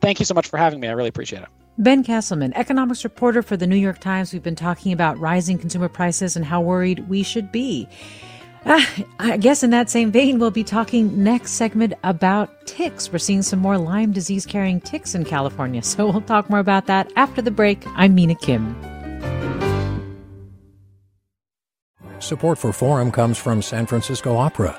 Thank 0.00 0.18
you 0.18 0.24
so 0.24 0.34
much 0.34 0.48
for 0.48 0.56
having 0.56 0.80
me. 0.80 0.88
I 0.88 0.92
really 0.92 1.08
appreciate 1.08 1.42
it. 1.42 1.48
Ben 1.80 2.04
Casselman, 2.04 2.52
economics 2.56 3.04
reporter 3.04 3.40
for 3.40 3.56
the 3.56 3.66
New 3.66 3.74
York 3.74 4.00
Times. 4.00 4.34
We've 4.34 4.42
been 4.42 4.54
talking 4.54 4.92
about 4.92 5.18
rising 5.18 5.56
consumer 5.56 5.88
prices 5.88 6.36
and 6.36 6.44
how 6.44 6.60
worried 6.60 7.08
we 7.08 7.22
should 7.22 7.50
be. 7.50 7.88
Uh, 8.66 8.84
I 9.18 9.38
guess 9.38 9.62
in 9.62 9.70
that 9.70 9.88
same 9.88 10.12
vein, 10.12 10.38
we'll 10.38 10.50
be 10.50 10.62
talking 10.62 11.24
next 11.24 11.52
segment 11.52 11.94
about 12.04 12.66
ticks. 12.66 13.10
We're 13.10 13.18
seeing 13.18 13.40
some 13.40 13.60
more 13.60 13.78
Lyme 13.78 14.12
disease 14.12 14.44
carrying 14.44 14.82
ticks 14.82 15.14
in 15.14 15.24
California. 15.24 15.82
So 15.82 16.04
we'll 16.06 16.20
talk 16.20 16.50
more 16.50 16.58
about 16.58 16.86
that 16.88 17.10
after 17.16 17.40
the 17.40 17.50
break. 17.50 17.82
I'm 17.96 18.14
Mina 18.14 18.34
Kim. 18.34 18.76
Support 22.18 22.58
for 22.58 22.74
Forum 22.74 23.10
comes 23.10 23.38
from 23.38 23.62
San 23.62 23.86
Francisco 23.86 24.36
Opera. 24.36 24.78